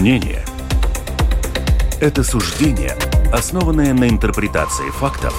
[0.00, 0.42] Мнение–
[2.00, 2.96] это суждение,
[3.34, 5.34] основанное на интерпретации фактов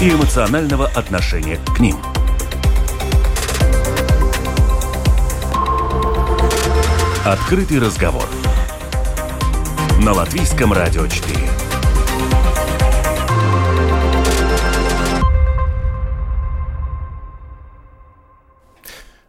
[0.00, 1.96] и эмоционального отношения к ним.
[7.24, 8.26] Открытый разговор
[10.00, 11.51] на Латвийском радио 4.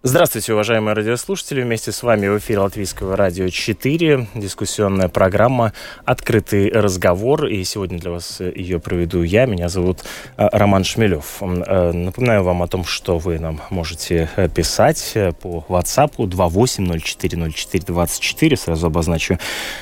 [0.06, 1.62] Здравствуйте, уважаемые радиослушатели.
[1.62, 4.28] Вместе с вами в эфире Латвийского радио 4.
[4.36, 5.71] Дискуссионная программа
[6.04, 7.46] «Открытый разговор».
[7.46, 9.46] И сегодня для вас ее проведу я.
[9.46, 10.04] Меня зовут
[10.36, 11.38] э, Роман Шмелев.
[11.39, 18.58] Э, напоминаю вам о том, что вы нам можете э, писать по WhatsApp 28040424.
[18.58, 19.39] Сразу обозначу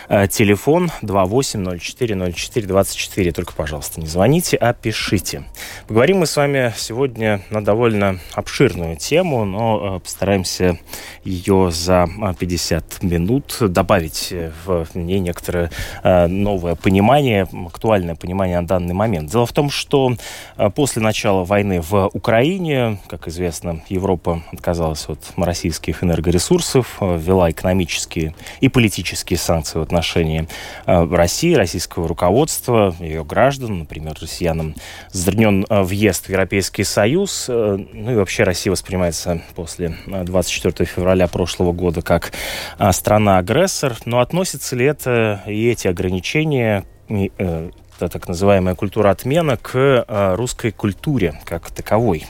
[0.08, 3.32] телефон 28040424.
[3.32, 5.46] Только, пожалуйста, не звоните, а пишите.
[5.88, 10.78] Поговорим мы с вами сегодня на довольно обширную тему, но постараемся
[11.24, 12.06] ее за
[12.38, 14.34] 50 а, минут добавить
[14.66, 15.72] в ней некоторое
[16.04, 19.32] э, новое понимание, актуальное понимание на данный момент.
[19.32, 20.14] Дело в том, что
[20.58, 28.36] э, после начала войны в Украине, как известно, Европа отказалась от российских энергоресурсов, ввела экономические
[28.60, 30.48] и политические санкции в отношении
[30.86, 34.76] России, российского руководства, ее граждан, например, россиянам
[35.12, 42.02] затруднен въезд в Европейский Союз, ну и вообще Россия воспринимается после 24 февраля прошлого года
[42.02, 42.32] как
[42.78, 43.96] а, страна-агрессор.
[44.06, 47.72] Но относится ли это и эти ограничения э,
[48.10, 52.28] так называемая культура отмена к а, русской культуре как таковой.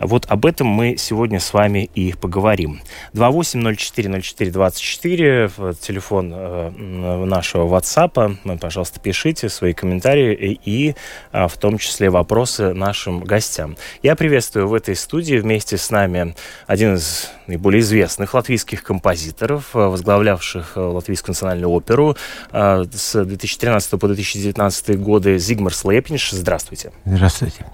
[0.00, 2.80] Вот об этом мы сегодня с вами и поговорим.
[3.14, 6.70] 28040424, телефон э,
[7.24, 8.58] нашего WhatsApp.
[8.58, 10.94] Пожалуйста, пишите свои комментарии и
[11.32, 13.76] в том числе вопросы нашим гостям.
[14.02, 16.36] Я приветствую в этой студии вместе с нами
[16.68, 22.16] один из наиболее известных латвийских композиторов, э, возглавлявших э, Латвийскую национальную оперу
[22.52, 26.30] с 2013 по 2019 годы Зигмар Слепниш.
[26.30, 26.92] Здравствуйте.
[27.04, 27.66] Здравствуйте.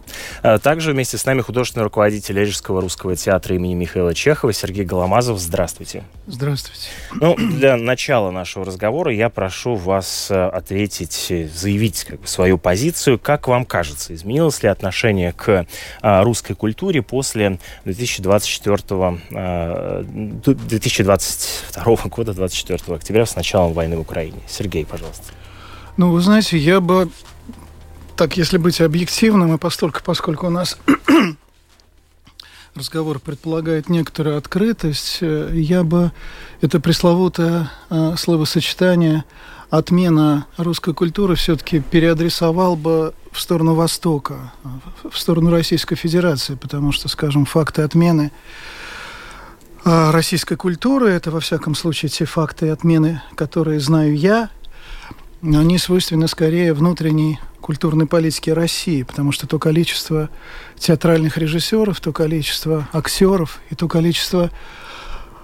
[0.62, 5.38] Также вместе с нами художественный руководитель Рижского русского театра имени Михаила Чехова Сергей Голомазов.
[5.38, 6.04] Здравствуйте.
[6.26, 6.88] Здравствуйте.
[7.14, 13.18] Ну, для начала нашего разговора я прошу вас э, ответить, заявить как бы, свою позицию.
[13.18, 15.66] Как вам кажется, изменилось ли отношение к
[16.00, 24.38] а, русской культуре после 2024, а, 2022 года, 24 октября, с началом войны в Украине?
[24.48, 25.32] Сергей, пожалуйста.
[25.96, 27.08] Ну, вы знаете, я бы
[28.16, 30.76] так, если быть объективным, и постольку, поскольку у нас
[32.74, 36.10] разговор предполагает некоторую открытость, э, я бы
[36.60, 39.24] это пресловутое э, словосочетание
[39.70, 44.52] отмена русской культуры все-таки переадресовал бы в сторону Востока,
[45.08, 48.32] в сторону Российской Федерации, потому что, скажем, факты отмены
[49.84, 54.50] э, российской культуры, это, во всяком случае, те факты отмены, которые знаю я,
[55.44, 60.30] они свойственны скорее внутренней культурной политики России, потому что то количество
[60.78, 64.50] театральных режиссеров, то количество актеров и то количество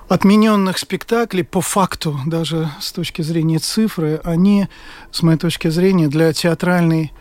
[0.09, 4.69] отмененных спектаклей по факту, даже с точки зрения цифры, они,
[5.13, 7.13] с моей точки зрения, для театральной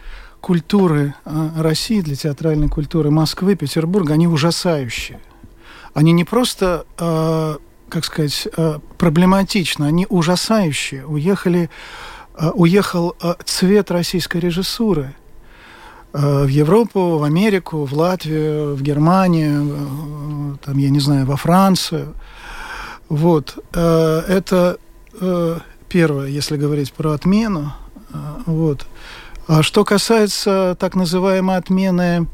[0.42, 5.20] культуры а, России, для театральной культуры Москвы, Петербурга, они ужасающие.
[5.94, 7.58] Они не просто, э,
[7.90, 11.06] как сказать, э, проблематичны, они ужасающие.
[11.06, 11.70] Уехали
[12.54, 15.14] уехал а, цвет российской режиссуры
[16.14, 22.16] а, в Европу, в Америку, в Латвию, в Германию, там, я не знаю, во Францию.
[23.10, 23.58] Вот.
[23.74, 24.78] Это
[25.90, 27.74] первое, если говорить про отмену.
[28.46, 28.86] Вот.
[29.48, 32.28] А что касается так называемой отмены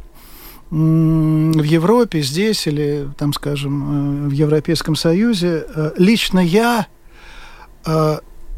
[0.69, 5.65] в Европе, здесь или, там, скажем, в Европейском Союзе,
[5.95, 6.87] лично я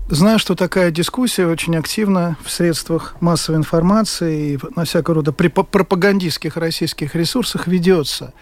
[0.10, 6.56] Знаю, что такая дискуссия очень активна в средствах массовой информации и на всякого рода пропагандистских
[6.56, 8.34] российских ресурсах ведется.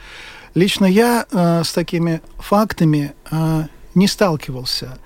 [0.54, 3.64] Лично я э, с такими фактами э,
[3.96, 5.00] не сталкивался.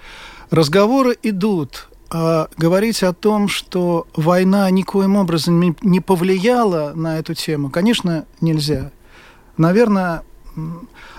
[0.50, 1.88] Разговоры идут.
[2.11, 8.91] Э, говорить о том, что война никоим образом не повлияла на эту тему, конечно, нельзя.
[9.55, 10.23] Наверное,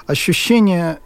[0.07, 0.99] ощущение,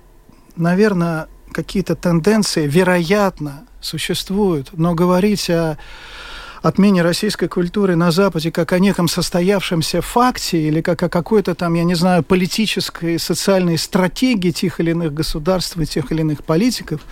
[0.56, 5.78] наверное, какие-то тенденции, вероятно, существуют, но говорить о
[6.62, 11.74] отмене российской культуры на Западе как о неком состоявшемся факте или как о какой-то там,
[11.74, 17.02] я не знаю, политической, социальной стратегии тех или иных государств и тех или иных политиков,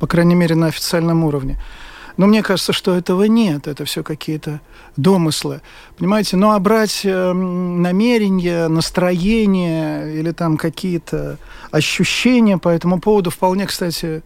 [0.00, 1.60] по крайней мере, на официальном уровне.
[2.16, 4.60] Но мне кажется, что этого нет, это все какие-то
[4.96, 5.60] домыслы.
[5.98, 11.38] Понимаете, ну а брать э, намерения, настроения или там какие-то
[11.70, 14.22] ощущения по этому поводу вполне, кстати,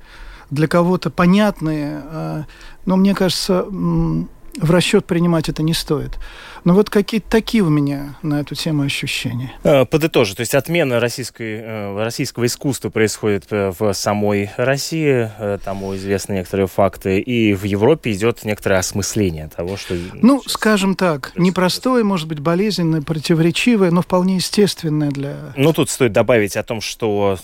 [0.51, 2.45] для кого-то понятные, э,
[2.87, 6.19] но мне кажется, в расчет принимать это не стоит.
[6.65, 9.53] Но вот какие-то такие у меня на эту тему ощущения.
[9.65, 15.31] Э, подытожу, то есть отмена российской, э, российского искусства происходит э, в самой России,
[15.65, 19.95] тому известны некоторые факты, и в Европе идет некоторое осмысление того, что...
[20.15, 25.37] Ну, скажем так, непростое, может быть, болезненное, противоречивое, но вполне естественное для...
[25.57, 27.39] Ну, тут стоит добавить о том, что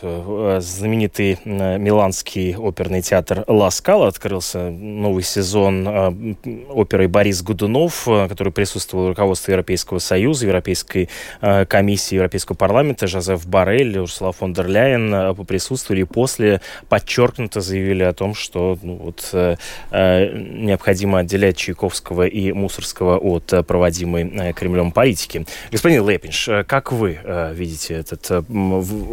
[0.00, 6.36] знаменитый Миланский оперный театр «Ла Скала» открылся новый сезон
[6.68, 11.08] оперы «Борис Годунов», который который присутствовал руководство Европейского Союза, Европейской
[11.40, 16.60] э, комиссии Европейского парламента, Жозеф Барель, Урсула фон дер Ляйен э, присутствовали и после
[16.90, 19.56] подчеркнуто заявили о том, что ну, вот, э,
[19.90, 25.46] необходимо отделять Чайковского и Мусорского от проводимой Кремлем политики.
[25.72, 27.18] Господин Лепинш, как вы
[27.54, 28.30] видите этот,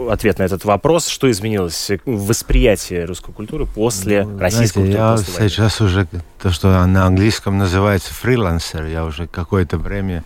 [0.09, 1.07] ответ на этот вопрос?
[1.07, 5.43] Что изменилось в восприятии русской культуры после ну, российской знаете, культуры?
[5.43, 6.07] Я сейчас уже
[6.41, 10.23] то, что на английском называется фрилансер, я уже какое-то время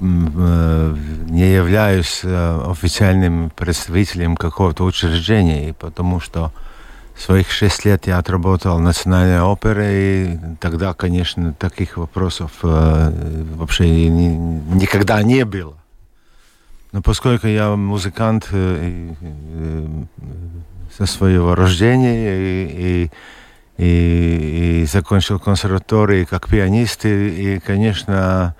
[0.00, 0.96] э,
[1.28, 6.52] не являюсь э, официальным представителем какого-то учреждения, потому что
[7.16, 14.08] своих шесть лет я отработал в Национальной опере, и тогда, конечно, таких вопросов э, вообще
[14.08, 15.76] никогда не было.
[16.90, 18.48] Но поскольку я музыкант
[20.96, 23.10] со своего рождения и, и
[23.80, 27.06] и, и закончил консерваторию как пианист.
[27.06, 28.54] И, и, конечно,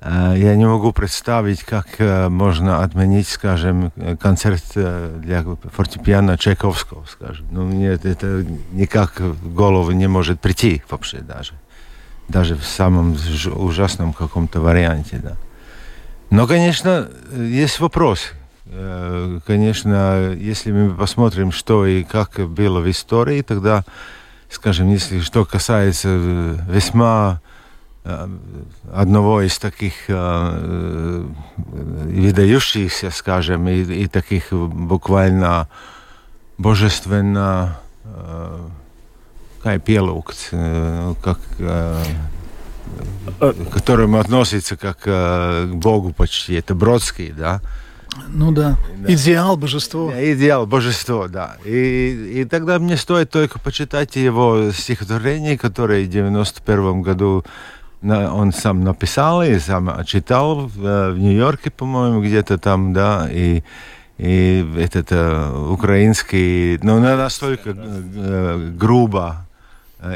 [0.00, 5.44] э, я не могу представить, как э, можно отменить, скажем, концерт э, для
[5.74, 7.46] фортепиано Чайковского, скажем.
[7.50, 11.54] Ну, нет, это никак в голову не может прийти вообще даже.
[12.28, 13.16] Даже в самом
[13.56, 15.32] ужасном каком-то варианте, да.
[16.30, 18.30] Но, конечно, есть вопрос.
[19.44, 23.84] Конечно, если мы посмотрим, что и как было в истории, тогда
[24.52, 27.40] скажем, если что касается э, весьма
[28.04, 28.28] э,
[28.92, 31.26] одного из таких э,
[31.56, 35.68] выдающихся, скажем, и, и таких буквально
[36.58, 37.78] божественно
[39.58, 41.38] какая пелукт, как
[43.38, 47.60] к которому относится как к Богу почти, это Бродский, да,
[48.28, 48.76] ну да.
[48.96, 49.12] да.
[49.12, 50.12] Идеал божество.
[50.16, 51.56] Идеал божество, да.
[51.64, 57.44] И, и тогда мне стоит только почитать его стихотворение, которое в 91 году
[58.02, 63.62] он сам написал и сам читал в, в Нью-Йорке, по-моему, где-то там, да, и,
[64.18, 69.51] и этот uh, украинский, ну, настолько uh, грубо Э,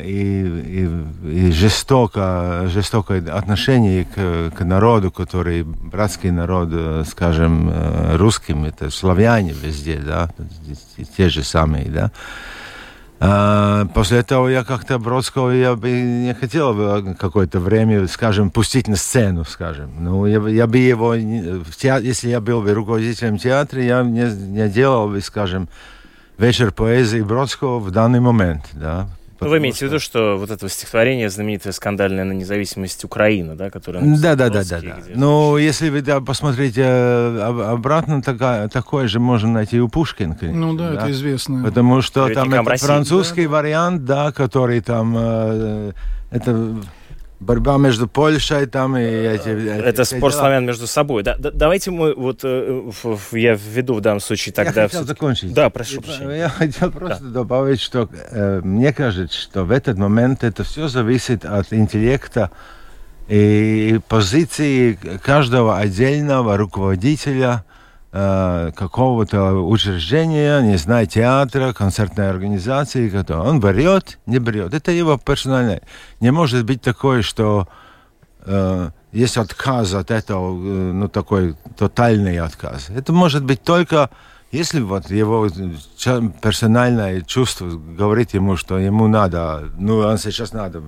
[0.02, 0.88] и,
[1.22, 8.64] и, и жестоко, жестокое отношение к, к народу, который братский народ, э, скажем, э, русским,
[8.64, 10.30] это славяне везде, да,
[11.16, 12.10] те же самые, да.
[13.18, 18.88] А, после этого я как-то Бродского я бы не хотел бы какое-то время, скажем, пустить
[18.88, 19.90] на сцену, скажем.
[19.98, 24.24] Ну, я, я бы его, в театр, если я был бы руководителем театра, я не,
[24.24, 25.68] не делал бы, скажем,
[26.36, 29.08] вечер поэзии Бродского в данный момент, да,
[29.40, 29.86] ну, вы имеете что...
[29.86, 34.00] в виду, что вот это стихотворение знаменитое скандальное на независимость Украины, да, которое...
[34.00, 34.96] Да, да, да, да, да.
[35.14, 40.66] Ну, если вы да, посмотрите э, обратно, такая, такое же можно найти у Пушкина, конечно.
[40.66, 41.00] Ну да, да?
[41.00, 41.62] это известно.
[41.64, 43.50] Потому что там это России, французский да?
[43.50, 45.14] вариант, да, который там...
[45.16, 45.92] Э,
[46.30, 46.76] это
[47.40, 49.49] борьба между Польшей там и эти...
[49.49, 50.40] Это эти спор дела.
[50.40, 51.23] славян между собой.
[51.23, 52.90] Да, да, давайте мы вот э,
[53.33, 54.83] я введу в данном случае тогда...
[54.83, 55.52] Я хотел закончить.
[55.52, 56.38] Да, прошу прощения.
[56.38, 57.31] Я хотел просто да.
[57.31, 62.50] добавить, что э, мне кажется, что в этот момент это все зависит от интеллекта
[63.28, 67.64] и позиции каждого отдельного руководителя
[68.18, 74.73] Э, какого-то учреждения, не знаю, театра, концертной организации, он берет, не берет.
[74.73, 75.82] Это его персональное.
[76.20, 77.68] Не может быть такое, что
[78.46, 82.88] э, есть отказ от этого, э, ну, такой тотальный отказ.
[82.88, 84.08] Это может быть только
[84.50, 85.50] если вот его
[86.40, 90.82] персональное чувство говорит ему, что ему надо, ну, он сейчас надо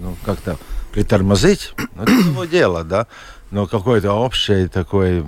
[0.00, 0.56] ну, как-то
[0.94, 3.06] притормозить, ну, это его дело, да,
[3.50, 5.26] но какое-то общее такое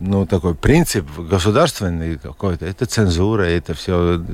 [0.00, 4.24] ну, такой принцип государственный какой-то, это цензура, это все,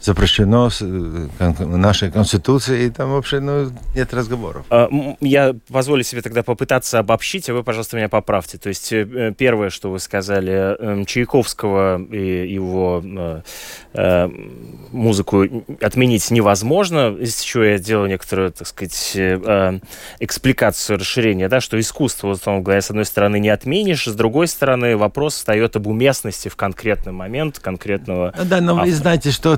[0.00, 0.70] запрещено
[1.58, 4.66] нашей Конституцией, и там вообще ну, нет разговоров.
[4.70, 4.88] А,
[5.20, 8.58] я позволю себе тогда попытаться обобщить, а вы, пожалуйста, меня поправьте.
[8.58, 13.42] То есть э, первое, что вы сказали, Чайковского и его э,
[13.94, 14.28] э,
[14.92, 15.44] музыку
[15.80, 19.16] отменить невозможно, из чего я делаю некоторую, так сказать,
[20.20, 24.96] экспликацию, расширения, да, что искусство, вот, говоря, с одной стороны, не отменишь, с другой стороны,
[24.96, 28.86] вопрос встает об уместности в конкретный момент конкретного Да, но автора.
[28.86, 29.56] вы знаете, что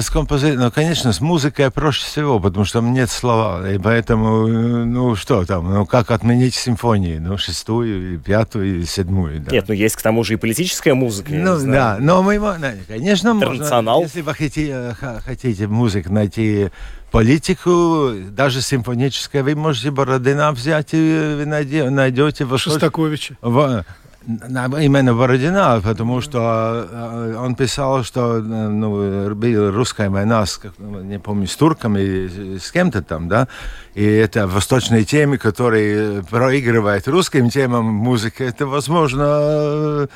[0.00, 4.46] с композицией, ну, конечно, с музыкой проще всего, потому что там нет слова, и поэтому,
[4.46, 9.52] ну, что там, ну, как отменить симфонии, ну, шестую, и пятую, и седьмую, да.
[9.52, 12.40] Нет, ну, есть к тому же и политическая музыка, Ну, да, но мы,
[12.88, 16.70] конечно, можно, если вы хотите, э, хотите музыку найти
[17.10, 22.46] политику, даже симфоническое, вы можете Бородина взять и вы найдете...
[22.58, 23.36] Шостаковича.
[23.40, 23.84] В,
[24.26, 31.18] именно Бородина, потому что э, он писал, что э, ну, была русская война, с, не
[31.18, 33.46] помню, с турками, с кем-то там, да,
[33.94, 40.06] и это восточные темы, которые проигрывают русским темам музыки, это возможно, э,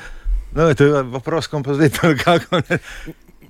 [0.51, 2.63] ну, это вопрос композитора, как он...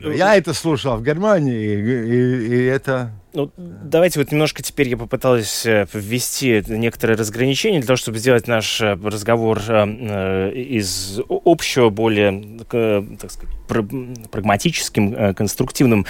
[0.10, 5.66] Я это слушал в Германии, и, и это ну, давайте вот немножко теперь я попыталась
[5.66, 12.60] э, ввести некоторые разграничения для того, чтобы сделать наш э, разговор э, из общего более,
[13.18, 16.06] так сказать, прагматическим, конструктивным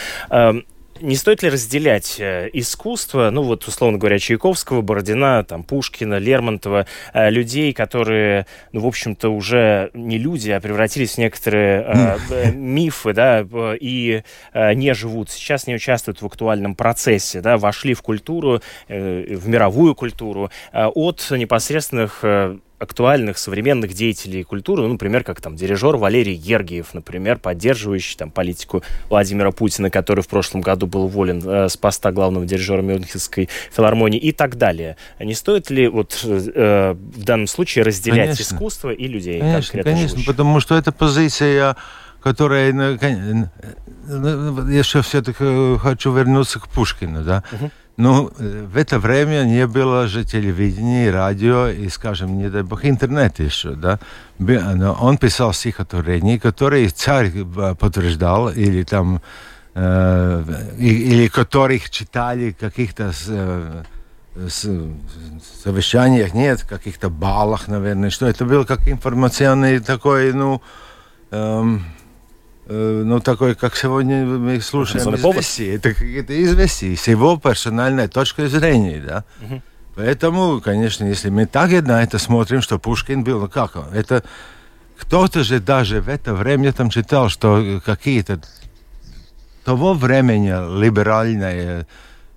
[1.01, 6.85] не стоит ли разделять э, искусство, ну вот, условно говоря, Чайковского, Бородина, там, Пушкина, Лермонтова,
[7.13, 13.13] э, людей, которые, ну, в общем-то, уже не люди, а превратились в некоторые э, мифы,
[13.13, 13.45] да,
[13.79, 19.35] и э, не живут сейчас, не участвуют в актуальном процессе, да, вошли в культуру, э,
[19.35, 25.55] в мировую культуру, э, от непосредственных э, актуальных современных деятелей культуры, ну, например, как там
[25.55, 31.41] дирижер Валерий Гергиев, например, поддерживающий там политику Владимира Путина, который в прошлом году был уволен
[31.45, 34.97] э, с поста главного дирижера Мюнхенской филармонии и так далее.
[35.19, 38.55] Не стоит ли вот э, в данном случае разделять конечно.
[38.55, 39.39] искусство и людей?
[39.39, 40.25] Конечно, конечно, живущих?
[40.25, 41.75] потому что эта позиция
[42.21, 43.49] которая, ну,
[44.07, 47.43] ну, еще все-таки хочу вернуться к Пушкину, да.
[47.51, 47.71] Uh-huh.
[48.01, 53.39] Ну, в это время не было же телевидения, радио и, скажем, не дай бог, интернет
[53.39, 53.99] еще, да.
[54.99, 57.31] Он писал стихотворения, которые царь
[57.79, 59.21] подтверждал, или там,
[59.75, 60.43] э,
[60.79, 63.83] или которых читали каких-то э,
[65.63, 70.59] совещаниях, нет, каких-то балах, наверное, что это был как информационный такой, ну,
[71.29, 72.00] эм, Э,
[72.71, 75.75] ну, такой, как сегодня мы слушаем известия.
[75.75, 79.23] Это какие-то известия с его персональной точки зрения, да.
[79.41, 79.61] Угу.
[79.95, 84.23] Поэтому, конечно, если мы так на это смотрим, что Пушкин был, ну как он, это
[84.97, 88.39] кто-то же даже в это время там читал, что какие-то
[89.65, 91.87] того времени либеральная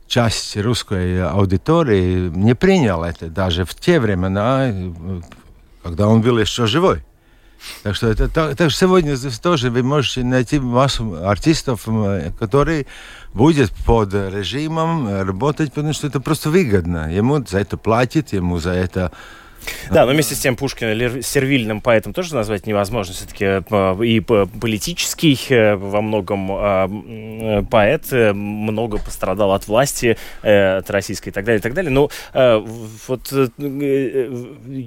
[0.09, 4.73] часть русской аудитории не принял это даже в те времена,
[5.83, 7.05] когда он был еще живой.
[7.83, 11.87] Так что это так, так сегодня тоже вы можете найти массу артистов,
[12.39, 12.87] которые
[13.33, 17.13] будут под режимом работать, потому что это просто выгодно.
[17.13, 19.13] Ему за это платят, ему за это
[19.91, 23.15] да, но вместе с тем Пушкина сервильным поэтом тоже назвать невозможно.
[23.15, 31.29] Все-таки э, и политический э, во многом э, поэт много пострадал от власти, от российской
[31.29, 31.91] и так далее, и так далее.
[31.91, 32.11] Но
[33.07, 33.29] вот,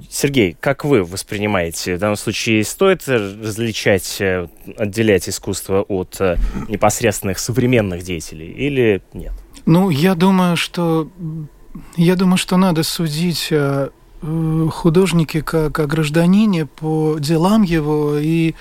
[0.10, 1.96] Сергей, как вы воспринимаете?
[1.96, 4.22] В данном случае стоит различать,
[4.78, 6.20] отделять искусство от
[6.68, 9.34] непосредственных современных деятелей или нет?
[9.66, 11.10] Ну, я думаю, что
[11.96, 13.52] я думаю, что надо судить
[14.22, 18.56] художнике как о гражданине по делам его и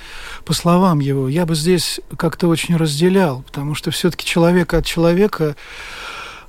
[0.44, 1.28] по словам его.
[1.28, 5.56] Я бы здесь как-то очень разделял, потому что все-таки человек от человека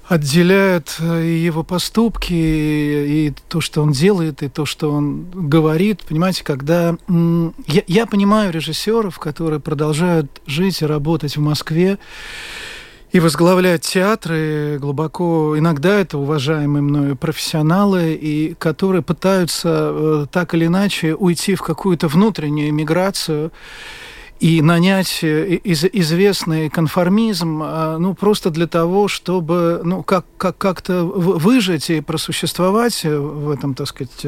[0.08, 6.04] отделяет э, и его поступки, и то, что он делает, и то, что он говорит.
[6.08, 6.96] Понимаете, когда...
[7.10, 11.98] Я, я понимаю режиссеров, которые продолжают жить и работать в Москве,
[13.12, 20.66] и возглавлять театры глубоко, иногда это уважаемые мною профессионалы, и которые пытаются э, так или
[20.66, 23.54] иначе уйти в какую-то внутреннюю миграцию
[24.42, 30.58] и нанять э, из, известный конформизм, э, ну, просто для того, чтобы, ну, как, как,
[30.58, 34.26] как-то выжить и просуществовать в этом, так сказать,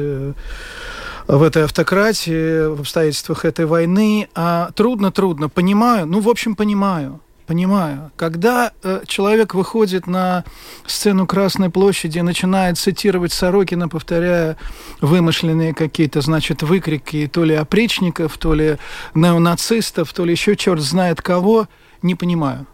[1.28, 4.28] в этой автократии, в обстоятельствах этой войны.
[4.34, 8.12] А трудно-трудно, понимаю, ну, в общем, понимаю понимаю.
[8.14, 10.44] Когда э, человек выходит на
[10.86, 14.56] сцену Красной площади и начинает цитировать Сорокина, повторяя
[15.00, 18.76] вымышленные какие-то, значит, выкрики то ли опричников, то ли
[19.14, 21.66] неонацистов, то ли еще черт знает кого,
[22.02, 22.68] не понимаю.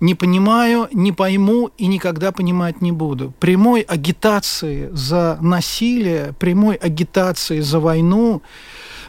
[0.00, 3.32] не понимаю, не пойму и никогда понимать не буду.
[3.40, 8.42] Прямой агитации за насилие, прямой агитации за войну,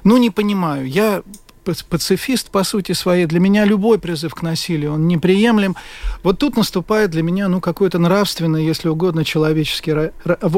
[0.06, 0.88] ну, не понимаю.
[0.88, 1.22] Я
[1.64, 3.26] пацифист по сути своей.
[3.26, 5.76] Для меня любой призыв к насилию, он неприемлем.
[6.24, 10.12] Вот тут наступает для меня, ну, какой-то нравственный, если угодно, человеческий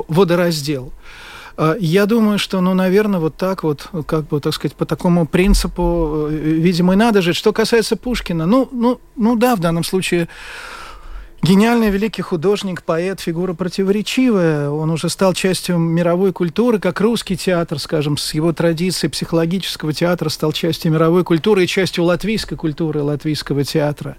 [0.08, 0.92] водораздел.
[1.58, 5.26] А, я думаю, что, ну, наверное, вот так вот, как бы, так сказать, по такому
[5.28, 7.36] принципу, э, видимо, и надо жить.
[7.36, 10.28] Что касается Пушкина, ну, ну, ну да, в данном случае
[11.44, 14.70] Гениальный великий художник, поэт, фигура противоречивая.
[14.70, 20.30] Он уже стал частью мировой культуры, как русский театр, скажем, с его традицией психологического театра
[20.30, 24.18] стал частью мировой культуры и частью латвийской культуры, латвийского театра.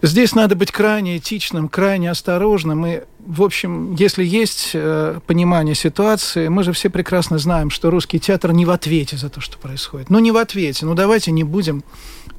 [0.00, 2.86] Здесь надо быть крайне этичным, крайне осторожным.
[2.86, 8.20] И, в общем, если есть э, понимание ситуации, мы же все прекрасно знаем, что русский
[8.20, 10.08] театр не в ответе за то, что происходит.
[10.08, 10.86] Ну, не в ответе.
[10.86, 11.84] Ну, давайте не будем,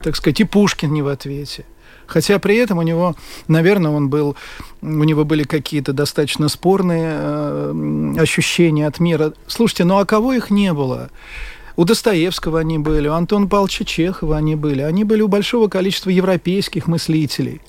[0.01, 1.65] так сказать, и Пушкин не в ответе.
[2.07, 3.15] Хотя при этом у него,
[3.47, 4.35] наверное, он был,
[4.81, 9.33] у него были какие-то достаточно спорные э, ощущения от мира.
[9.45, 11.09] Слушайте, ну а кого их не было?
[11.75, 14.81] У Достоевского они были, у Антона Павловича Чехова они были.
[14.81, 17.61] Они были у большого количества европейских мыслителей.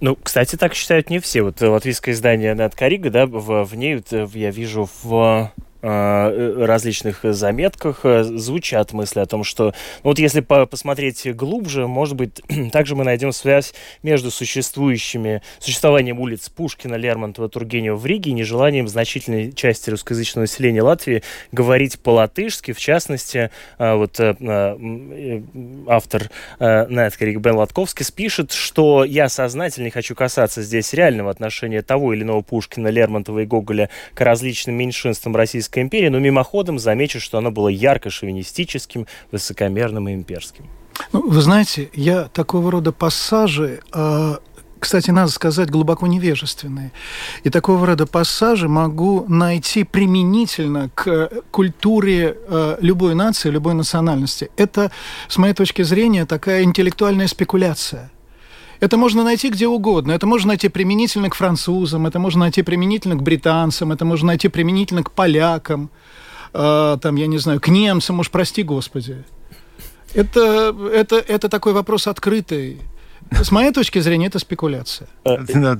[0.00, 1.42] Ну, кстати, так считают не все.
[1.42, 5.52] Вот латвийское издание «Над Корига», да, в, в ней вот, э, я вижу в
[5.86, 9.66] различных заметках э, звучат мысли о том, что
[10.02, 16.18] ну, вот если по посмотреть глубже, может быть, также мы найдем связь между существующими, существованием
[16.18, 22.72] улиц Пушкина, Лермонтова, Тургенева в Риге и нежеланием значительной части русскоязычного населения Латвии говорить по-латышски.
[22.72, 24.18] В частности, э, вот
[25.88, 32.12] автор Неткарик Бен Латковский пишет, что я сознательно не хочу касаться здесь реального отношения того
[32.12, 37.20] или иного Пушкина, Лермонтова и Гоголя к различным меньшинствам российской Российской империи, но мимоходом замечу,
[37.20, 40.64] что оно было ярко шовинистическим, высокомерным и имперским.
[41.12, 44.36] Ну, вы знаете, я такого рода пассажи э,
[44.78, 46.92] кстати, надо сказать, глубоко невежественные.
[47.44, 54.48] И такого рода пассажи могу найти применительно к культуре э, любой нации, любой национальности.
[54.56, 54.90] Это,
[55.28, 58.10] с моей точки зрения, такая интеллектуальная спекуляция.
[58.80, 60.12] Это можно найти где угодно.
[60.12, 64.48] Это можно найти применительно к французам, это можно найти применительно к британцам, это можно найти
[64.48, 65.90] применительно к полякам,
[66.52, 69.24] э, там, я не знаю, к немцам, уж прости господи.
[70.14, 72.80] Это, это, это такой вопрос открытый.
[73.30, 75.08] С моей точки зрения, это спекуляция.
[75.24, 75.76] Э, ну,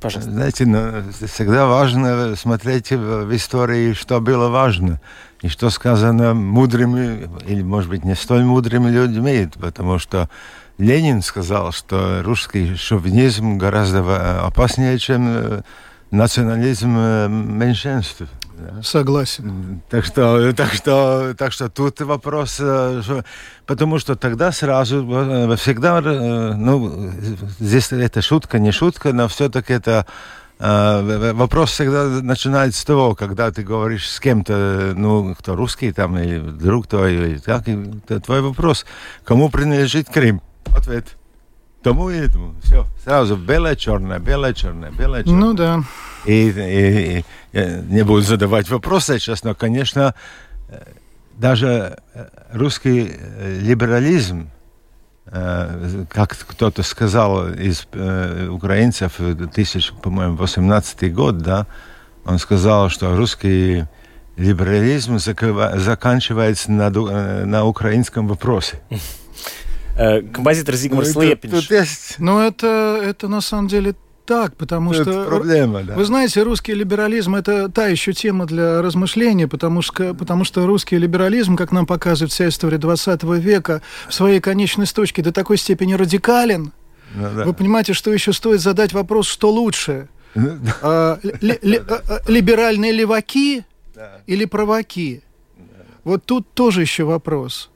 [0.00, 0.30] Пожалуйста.
[0.30, 5.00] Знаете, ну, всегда важно смотреть в истории, что было важно,
[5.40, 10.28] и что сказано мудрыми, или, может быть, не столь мудрыми людьми, потому что
[10.78, 15.62] Ленин сказал, что русский шовинизм гораздо опаснее, чем э,
[16.10, 18.22] национализм э, меньшинств.
[18.82, 19.80] Согласен.
[19.88, 23.24] Так что, так что, так что тут вопрос, э, что,
[23.64, 27.10] потому что тогда сразу всегда, ну,
[27.58, 30.06] здесь это шутка, не шутка, но все-таки это
[30.58, 36.38] вопрос всегда начинается с того, когда ты говоришь с кем-то, ну, кто русский там, или
[36.38, 37.76] друг твой, или так, и
[38.24, 38.86] твой вопрос,
[39.24, 40.40] кому принадлежит Крым?
[40.74, 41.16] Ответ.
[41.82, 42.54] Тому и этому.
[42.62, 42.86] Все.
[43.04, 45.40] Сразу белое, черное, белое, черное, белое, черное.
[45.40, 45.82] Ну да.
[46.24, 50.14] И, и, и не буду задавать вопросы сейчас, но, конечно,
[50.68, 50.82] э,
[51.36, 54.50] даже э, русский э, либерализм,
[56.08, 57.88] как кто-то сказал из
[58.48, 59.18] украинцев,
[59.52, 61.66] тысяч, по-моему, 18 год, да,
[62.24, 63.86] он сказал, что русский
[64.36, 68.80] либерализм заканчивается на, на украинском вопросе.
[69.96, 71.70] Э, композитор Зигмар ну, Слепинш.
[71.70, 72.16] Есть...
[72.18, 73.94] Ну, это, это на самом деле
[74.26, 75.24] так, потому это что...
[75.24, 75.94] проблема, да.
[75.94, 80.98] Вы знаете, русский либерализм– это та еще тема для размышления, потому что, потому что русский
[80.98, 85.94] либерализм, как нам показывает вся история 20 века, в своей конечной точке до такой степени
[85.94, 86.72] радикален.
[87.14, 87.44] Ну, да.
[87.44, 90.08] Вы понимаете, что еще стоит задать вопрос, что лучше?
[90.34, 94.18] Ну, а, ли, ли, а, а, либеральные леваки да.
[94.26, 95.22] или праваки?
[95.56, 95.64] Да.
[96.04, 97.70] Вот тут тоже еще вопрос.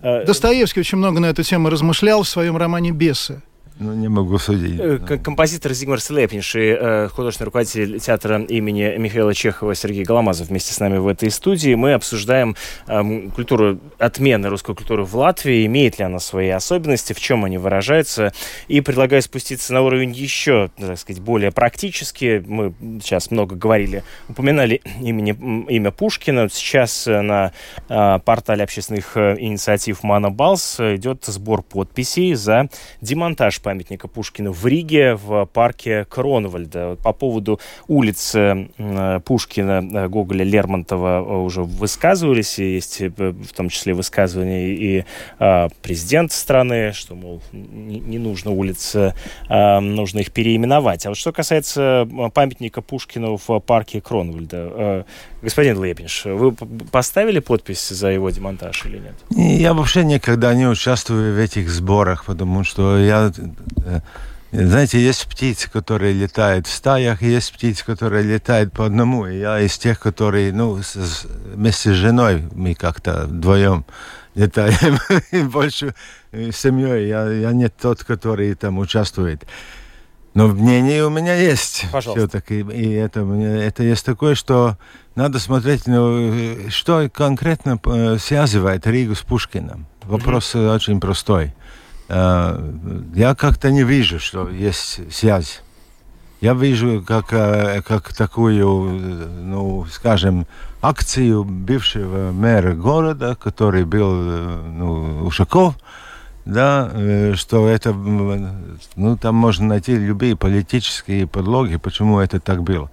[0.00, 3.42] Э, Достоевский очень много на эту тему размышлял в своем романе «Бесы».
[3.80, 4.78] Ну, не могу судить.
[4.78, 10.72] Э, композитор Зигмар Слепниш и э, художественный руководитель театра имени Михаила Чехова Сергей Голомазов вместе
[10.72, 11.74] с нами в этой студии.
[11.74, 12.54] Мы обсуждаем
[12.86, 17.58] э, культуру, отмены русской культуры в Латвии, имеет ли она свои особенности, в чем они
[17.58, 18.32] выражаются.
[18.68, 22.44] И предлагаю спуститься на уровень еще, так сказать, более практически.
[22.46, 25.32] Мы сейчас много говорили, упоминали имени,
[25.68, 26.48] имя Пушкина.
[26.48, 27.50] Сейчас на
[27.88, 32.68] э, портале общественных э, инициатив Манабалс идет сбор подписей за
[33.00, 36.96] демонтаж памятника Пушкина в Риге в парке Кронвальда.
[37.02, 38.68] По поводу улицы
[39.24, 45.04] Пушкина, Гоголя, Лермонтова уже высказывались, и есть в том числе высказывания и
[45.82, 49.14] президент страны, что, мол, не нужно улицы,
[49.48, 51.06] нужно их переименовать.
[51.06, 55.06] А вот что касается памятника Пушкину в парке Кронвальда,
[55.40, 56.52] господин Лепниш, вы
[56.92, 59.14] поставили подпись за его демонтаж или нет?
[59.30, 63.32] Я вообще никогда не участвую в этих сборах, потому что я...
[63.84, 64.00] Э,
[64.52, 69.26] знаете, есть птицы, которые летают в стаях, есть птицы, которые летают по одному.
[69.26, 73.84] И я из тех, которые, ну, с, вместе с женой мы как-то вдвоем
[74.34, 74.98] летаем.
[75.32, 75.94] и больше
[76.32, 77.08] семьей.
[77.08, 79.44] Я, я не тот, который там участвует.
[80.34, 81.86] Но мнение у меня есть.
[82.00, 82.60] Все-таки.
[82.60, 84.76] И это, это есть такое, что
[85.14, 89.86] надо смотреть, ну, что конкретно э, связывает Ригу с Пушкиным.
[90.02, 90.74] Вопрос mm-hmm.
[90.74, 91.54] очень простой.
[92.08, 92.72] Э,
[93.14, 95.62] я как-то не вижу, что есть связь.
[96.40, 100.46] Я вижу как, как такую, ну, скажем,
[100.82, 105.74] акцию бывшего мэра города, который был ну, Ушаков,
[106.44, 106.90] да,
[107.34, 112.90] что это, ну, там можно найти любые политические подлоги, почему это так было.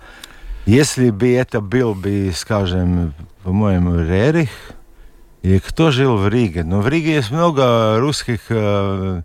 [0.65, 4.49] Если бы это был бы, скажем, по-моему, Рерих,
[5.41, 6.63] и кто жил в Риге?
[6.63, 9.23] Но в Риге есть много русских, э,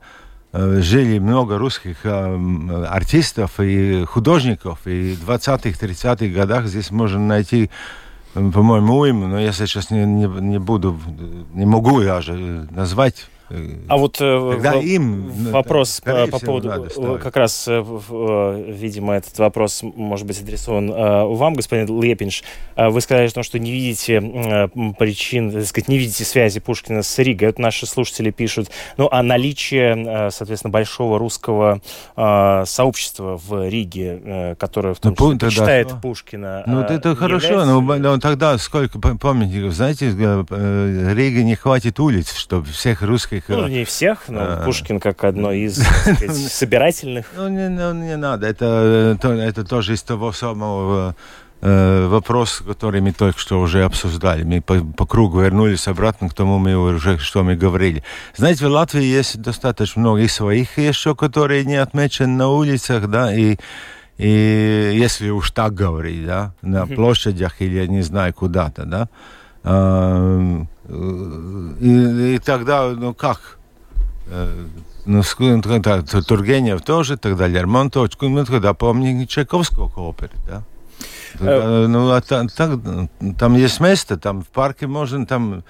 [0.52, 4.78] э, жили много русских э, артистов и художников.
[4.86, 7.70] И в 20-х, 30-х годах здесь можно найти,
[8.32, 10.98] по-моему, уйму, но я сейчас не, не, не буду,
[11.52, 13.28] не могу даже назвать
[13.88, 17.80] а вот э, Тогда в, им, вопрос по, по поводу, э, как раз, э,
[18.68, 22.42] видимо, этот вопрос может быть адресован вам, господин Лепинш.
[22.76, 24.20] Вы сказали, что не видите
[24.98, 27.48] причин, так сказать, не видите связи Пушкина с Ригой.
[27.48, 28.70] Это наши слушатели пишут.
[28.96, 31.80] Ну, а наличие, соответственно, большого русского
[32.16, 36.64] сообщества в Риге, которое в том ну, числе читает да, Пушкина.
[36.66, 43.02] Ну, это хорошо, но, но тогда сколько памятников, знаете, Рига не хватит улиц, чтобы всех
[43.02, 43.56] русских русских...
[43.56, 44.64] Ну, не всех, но а...
[44.64, 47.26] Пушкин как одно из сказать, собирательных.
[47.36, 48.46] Ну, не, ну, не надо.
[48.46, 51.14] Это, это тоже из того самого
[51.60, 54.44] э, вопрос, который мы только что уже обсуждали.
[54.44, 58.02] Мы по, по кругу вернулись обратно к тому, мы уже, что мы говорили.
[58.36, 63.34] Знаете, в Латвии есть достаточно много и своих еще, которые не отмечены на улицах, да,
[63.34, 63.56] и
[64.18, 69.08] и если уж так говорить, да, на площадях или я не знаю куда-то, да,
[69.62, 73.58] а, и, и тогда, ну как?
[74.28, 74.66] Э,
[75.04, 75.22] ну,
[75.62, 80.62] тогда Тургенев тоже, тогда Лермонтов, ну, тогда помню Чайковского оперы, да?
[81.34, 85.62] Тогда, ну, а там, там, там есть место, там в парке можно, там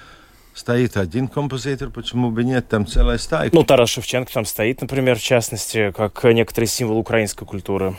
[0.55, 3.55] стоит один композитор, почему бы нет, там целая стайка.
[3.55, 7.94] Ну, Тарас Шевченко там стоит, например, в частности, как некоторый символ украинской культуры.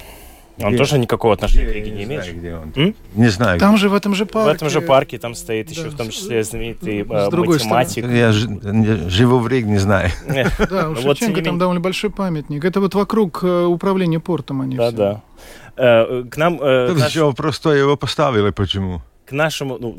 [0.60, 0.78] Он где?
[0.78, 2.24] тоже никакого отношения к Риге не, не имеет?
[2.24, 2.74] Знаю, где он.
[2.76, 2.96] М?
[3.14, 3.60] Не знаю.
[3.60, 4.52] Там же в этом же парке.
[4.52, 5.74] В этом же парке там стоит да.
[5.74, 8.06] еще в том числе знаменитый э, математик.
[8.06, 8.18] Стороны.
[8.18, 8.32] Я
[9.10, 10.12] живу в Риге, не знаю.
[10.70, 12.66] Да, у Шевченко там довольно большой памятник.
[12.66, 15.22] Это вот вокруг э, управления портом они Да, да.
[15.76, 16.60] Э, к нам...
[17.08, 19.02] Все просто его поставили, почему?
[19.26, 19.94] к нашему, ну,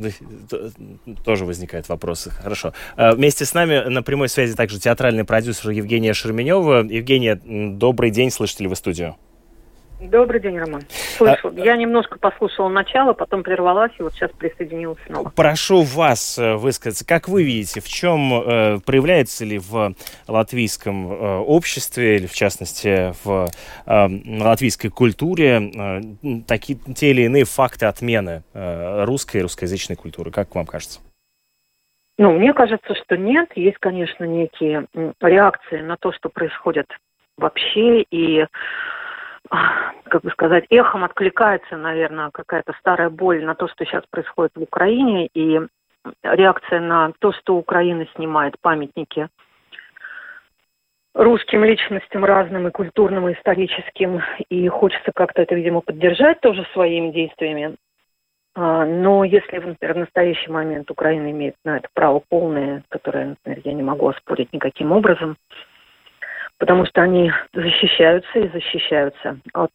[1.23, 2.31] тоже возникают вопросы.
[2.31, 2.73] Хорошо.
[2.97, 6.83] Вместе с нами на прямой связи также театральный продюсер Евгения Шерменева.
[6.85, 9.17] Евгения, добрый день, слышите ли вы студию?
[10.01, 10.83] Добрый день, Роман.
[10.89, 11.49] Слышу.
[11.49, 15.31] А, Я немножко послушала начало, потом прервалась, и вот сейчас присоединилась снова.
[15.35, 17.05] Прошу вас э, высказаться.
[17.05, 19.95] Как вы видите, в чем э, проявляется ли в
[20.29, 23.49] латвийском э, обществе, или в частности в
[23.87, 24.09] э,
[24.41, 26.01] латвийской культуре, э,
[26.47, 30.31] такие, те или иные факты отмены э, русской и русскоязычной культуры?
[30.31, 31.01] Как вам кажется?
[32.19, 33.51] Ну, мне кажется, что нет.
[33.57, 34.87] Есть, конечно, некие
[35.21, 36.87] реакции на то, что происходит
[37.37, 38.45] вообще, и
[40.09, 44.63] как бы сказать, эхом откликается, наверное, какая-то старая боль на то, что сейчас происходит в
[44.63, 45.61] Украине, и
[46.23, 49.29] реакция на то, что Украина снимает памятники
[51.15, 57.11] русским личностям разным и культурным, и историческим, и хочется как-то это, видимо, поддержать тоже своими
[57.11, 57.77] действиями.
[58.55, 63.61] А, но если, например, в настоящий момент Украина имеет на это право полное, которое, например,
[63.65, 65.37] я не могу оспорить никаким образом,
[66.59, 69.73] потому что они защищаются и защищаются от,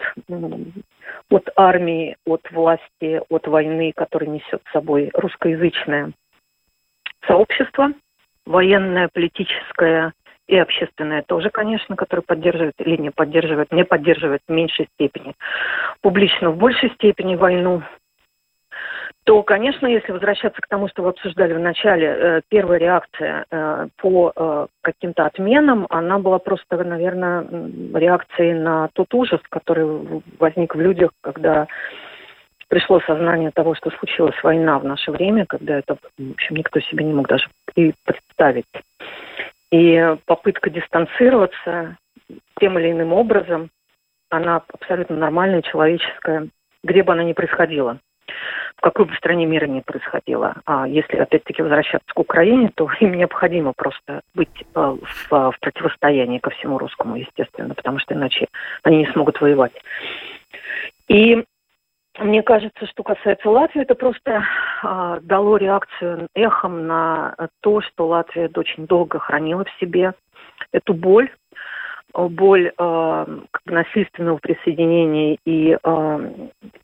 [1.29, 6.11] от армии, от власти, от войны, которая несет с собой русскоязычное
[7.25, 7.93] сообщество,
[8.45, 10.13] военное, политическое
[10.47, 15.35] и общественное тоже, конечно, которое поддерживает или не поддерживает, не поддерживает в меньшей степени,
[16.01, 17.81] публично в большей степени войну.
[19.25, 23.87] То, конечно, если возвращаться к тому, что вы обсуждали в начале, э, первая реакция э,
[23.97, 27.45] по э, каким-то отменам, она была просто, наверное,
[27.93, 31.67] реакцией на тот ужас, который возник в людях, когда
[32.67, 37.05] пришло сознание того, что случилась война в наше время, когда это, в общем, никто себе
[37.05, 38.65] не мог даже и представить.
[39.71, 41.95] И попытка дистанцироваться
[42.59, 43.69] тем или иным образом,
[44.29, 46.49] она абсолютно нормальная, человеческая,
[46.83, 47.99] где бы она ни происходила
[48.75, 50.55] в какой бы стране мира ни происходило.
[50.65, 56.39] А если, опять-таки, возвращаться к Украине, то им необходимо просто быть э, в, в противостоянии
[56.39, 58.47] ко всему русскому, естественно, потому что иначе
[58.83, 59.73] они не смогут воевать.
[61.07, 61.43] И
[62.19, 64.43] мне кажется, что касается Латвии, это просто
[64.83, 70.13] э, дало реакцию эхом на то, что Латвия очень долго хранила в себе
[70.71, 71.29] эту боль,
[72.13, 73.25] боль э,
[73.65, 76.29] насильственного присоединения и, э,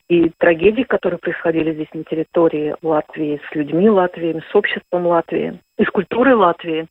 [0.09, 5.83] и трагедий, которые происходили здесь на территории Латвии, с людьми Латвии, с обществом Латвии, и
[5.83, 6.87] с культурой Латвии,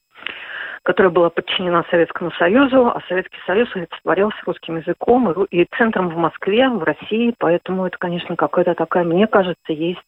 [0.85, 6.17] которая была подчинена Советскому Союзу, а Советский Союз олицетворялся русским языком и, и центром в
[6.17, 10.01] Москве, в России, поэтому это, конечно, какая-то такая, мне кажется, есть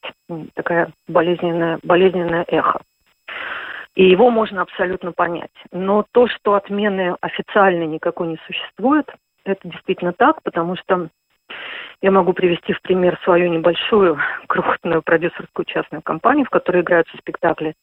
[0.55, 2.81] такая болезненная, болезненное эхо
[3.94, 5.50] и его можно абсолютно понять.
[5.72, 9.07] Но то, что отмены официально никакой не существует,
[9.44, 11.09] это действительно так, потому что
[12.03, 17.74] я могу привести в пример свою небольшую крохотную продюсерскую частную компанию, в которой играются спектакли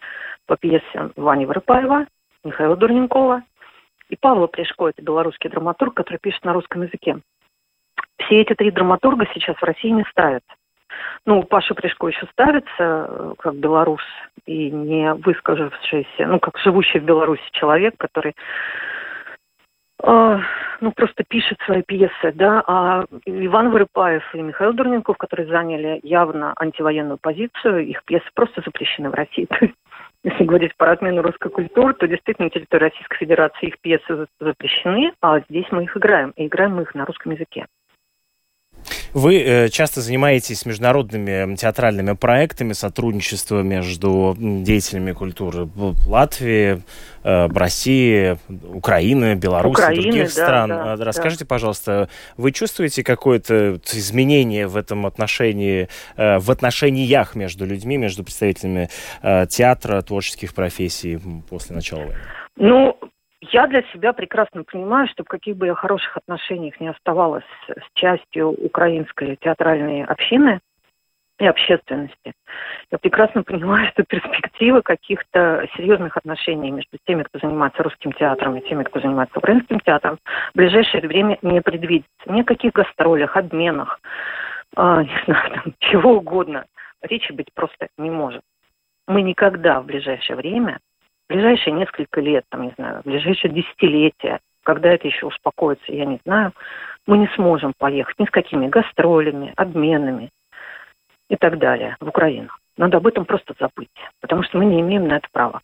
[0.46, 2.08] по пьесе Вани Воропаева,
[2.43, 3.43] Михаила Дурненкова
[4.10, 7.20] и Павла Плешко, это белорусский драматург, который пишет на русском языке.
[8.20, 10.43] Все эти три драматурга сейчас в России не ставят.
[11.26, 14.02] Ну, Паша Пришко еще ставится э, как белорус
[14.46, 18.36] и не выскажившийся, ну, как живущий в Беларуси человек, который
[20.04, 20.40] э,
[20.82, 26.54] ну, просто пишет свои пьесы, да, а Иван Вырыпаев и Михаил Дурненков, которые заняли явно
[26.58, 29.48] антивоенную позицию, их пьесы просто запрещены в России.
[30.24, 35.14] Если говорить про отмену русской культуры, то действительно на территории Российской Федерации их пьесы запрещены,
[35.22, 37.68] а здесь мы их играем, и играем мы их на русском языке.
[39.18, 45.68] Вы э, часто занимаетесь международными театральными проектами, сотрудничество между деятелями культуры
[46.06, 46.84] Латвии,
[47.24, 50.70] э, России, Украины, Беларуси, Украины, других да, стран.
[50.70, 51.48] Да, а, Расскажите, да.
[51.48, 58.90] пожалуйста, вы чувствуете какое-то изменение в этом отношении, э, в отношениях между людьми, между представителями
[59.50, 62.18] театра, творческих профессий после начала войны?
[62.58, 62.96] Ну,
[63.41, 67.84] я для себя прекрасно понимаю, что в каких бы я хороших отношениях не оставалась с
[67.93, 70.60] частью украинской театральной общины
[71.39, 72.34] и общественности,
[72.91, 78.67] я прекрасно понимаю, что перспективы каких-то серьезных отношений между теми, кто занимается русским театром, и
[78.67, 80.17] теми, кто занимается украинским театром,
[80.54, 82.10] в ближайшее время не предвидится.
[82.26, 84.00] Никаких гастролях, обменах,
[84.76, 86.65] э, не знаю, там, чего угодно
[87.02, 88.41] речи быть просто не может.
[89.08, 90.80] Мы никогда в ближайшее время
[91.30, 96.52] ближайшие несколько лет, там, не знаю, ближайшее десятилетие, когда это еще успокоится, я не знаю,
[97.06, 100.30] мы не сможем поехать ни с какими гастролями, обменами
[101.30, 102.50] и так далее в Украину.
[102.78, 103.90] Надо об этом просто забыть,
[104.22, 105.62] потому что мы не имеем на это права.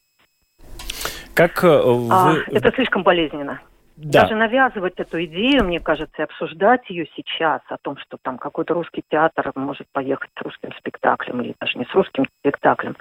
[1.35, 2.09] Как э, вы...
[2.11, 3.59] а, это слишком болезненно.
[3.95, 4.21] Да.
[4.21, 8.73] Даже навязывать эту идею, мне кажется, и обсуждать ее сейчас, о том, что там какой-то
[8.73, 12.95] русский театр может поехать с русским спектаклем, или даже не с русским спектаклем,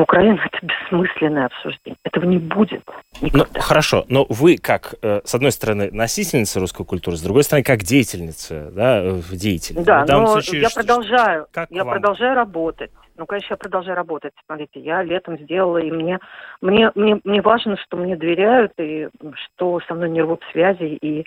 [0.00, 1.96] в Украину, это бессмысленное обсуждение.
[2.04, 2.82] Этого не будет
[3.20, 3.46] никогда.
[3.52, 7.62] Ну, хорошо, но вы как, э, с одной стороны, носительница русской культуры, с другой стороны,
[7.62, 9.76] как деятельница, да, э, деятель.
[9.84, 11.92] Да, но случае, я что, продолжаю, как я вам?
[11.92, 12.90] продолжаю работать.
[13.16, 14.32] Ну, конечно, я продолжаю работать.
[14.46, 16.18] Смотрите, я летом сделала, и мне,
[16.62, 21.26] мне, мне, мне важно, что мне доверяют, и что со мной не рвут связи, и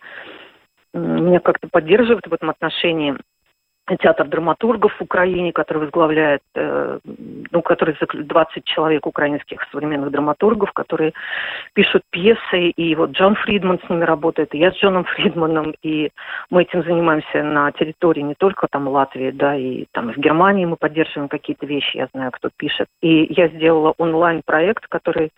[0.93, 3.15] меня как-то поддерживают в этом отношении
[3.99, 6.99] театр драматургов в Украине, который возглавляет, э,
[7.51, 11.13] ну, который 20 человек украинских современных драматургов, которые
[11.73, 16.09] пишут пьесы, и вот Джон Фридман с ними работает, и я с Джоном Фридманом, и
[16.49, 20.77] мы этим занимаемся на территории не только там Латвии, да, и там в Германии мы
[20.77, 22.87] поддерживаем какие-то вещи, я знаю, кто пишет.
[23.01, 25.31] И я сделала онлайн-проект, который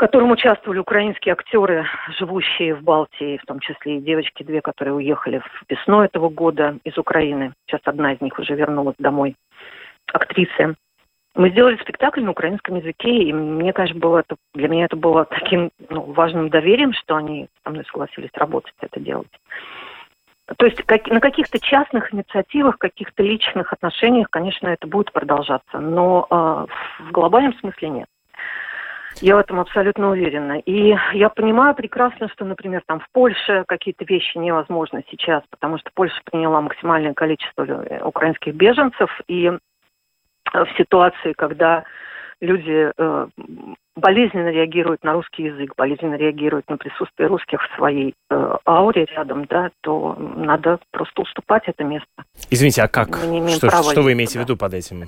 [0.00, 1.84] в котором участвовали украинские актеры,
[2.18, 6.78] живущие в Балтии, в том числе и девочки две, которые уехали в весну этого года
[6.84, 7.52] из Украины.
[7.66, 9.36] Сейчас одна из них уже вернулась домой,
[10.10, 10.74] актрисы.
[11.34, 15.26] Мы сделали спектакль на украинском языке, и мне, конечно, было это, для меня это было
[15.26, 19.28] таким ну, важным доверием, что они со мной согласились работать, это делать.
[20.56, 26.26] То есть как, на каких-то частных инициативах, каких-то личных отношениях, конечно, это будет продолжаться, но
[26.30, 28.06] э, в глобальном смысле нет.
[29.20, 30.58] Я в этом абсолютно уверена.
[30.60, 35.90] И я понимаю прекрасно, что, например, там в Польше какие-то вещи невозможны сейчас, потому что
[35.94, 37.66] Польша приняла максимальное количество
[38.04, 39.50] украинских беженцев, и
[40.52, 41.84] в ситуации, когда
[42.40, 43.26] люди э,
[43.96, 49.44] болезненно реагируют на русский язык, болезненно реагируют на присутствие русских в своей э, ауре рядом,
[49.44, 52.08] да, то надо просто уступать это место.
[52.50, 53.18] Извините, а как?
[53.50, 55.04] Что, что вы имеете в виду под этим?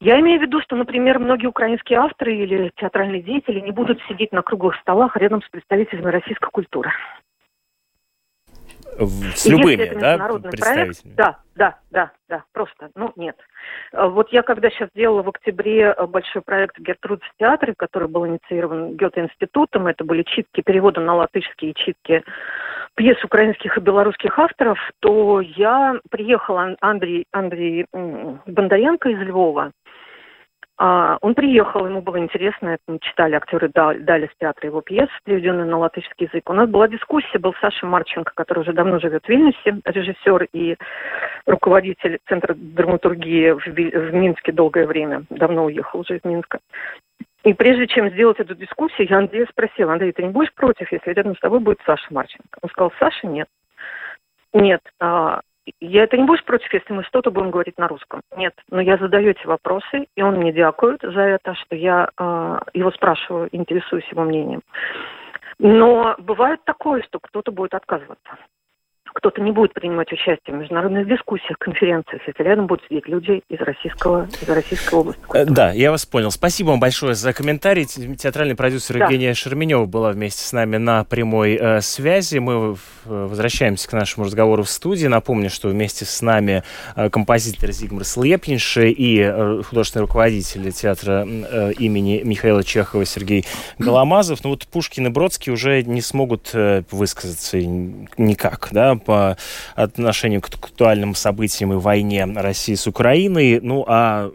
[0.00, 4.30] Я имею в виду, что, например, многие украинские авторы или театральные деятели не будут сидеть
[4.32, 6.90] на круглых столах рядом с представителями российской культуры.
[8.98, 10.50] С любыми, да, представителями?
[10.60, 13.36] Проект, да, да, да, да, просто, ну, нет.
[13.92, 18.26] А вот я когда сейчас делала в октябре большой проект «Гертрудс в театре», который был
[18.26, 22.22] инициирован Гёте-институтом, это были читки, переводы на латышские читки
[22.96, 29.72] пьес украинских и белорусских авторов, то я приехала, Андрей, Андрей Бондаренко из Львова,
[30.78, 35.64] а, он приехал, ему было интересно, это читали актеры Дали в театре его пьес, переведенные
[35.64, 36.48] на латышский язык.
[36.50, 40.76] У нас была дискуссия, был Саша Марченко, который уже давно живет в Вильнюсе, режиссер и
[41.46, 46.58] руководитель Центра драматургии в, в Минске долгое время, давно уехал уже из Минска.
[47.44, 51.12] И прежде чем сделать эту дискуссию, я Андрея спросила, Андрей, ты не будешь против, если
[51.12, 52.58] рядом с тобой будет Саша Марченко?
[52.60, 53.48] Он сказал, Саша, нет.
[54.52, 55.40] Нет, а,
[55.80, 58.20] я это не будешь против, если мы что-то будем говорить на русском?
[58.36, 58.54] Нет.
[58.70, 62.90] Но я задаю эти вопросы, и он мне дякует за это, что я э, его
[62.92, 64.62] спрашиваю, интересуюсь его мнением.
[65.58, 68.36] Но бывает такое, что кто-то будет отказываться
[69.16, 73.58] кто-то не будет принимать участие в международных дискуссиях, конференциях, если рядом будут сидеть люди из
[73.60, 75.22] российского, из российской области.
[75.32, 76.30] Э, да, я вас понял.
[76.30, 77.86] Спасибо вам большое за комментарий.
[77.86, 79.04] Театральный продюсер да.
[79.06, 82.36] Евгения Шерменева была вместе с нами на прямой э, связи.
[82.38, 82.76] Мы
[83.06, 85.06] возвращаемся к нашему разговору в студии.
[85.06, 86.62] Напомню, что вместе с нами
[86.94, 93.46] э, композитор Зигмар Слепнинши и э, художественный руководитель театра э, имени Михаила Чехова Сергей
[93.78, 94.44] Голомазов.
[94.44, 99.36] Ну вот Пушкин и Бродский уже не смогут э, высказаться никак, да, по
[99.76, 103.60] отношению к актуальным событиям и войне России с Украиной.
[103.62, 104.30] Ну, а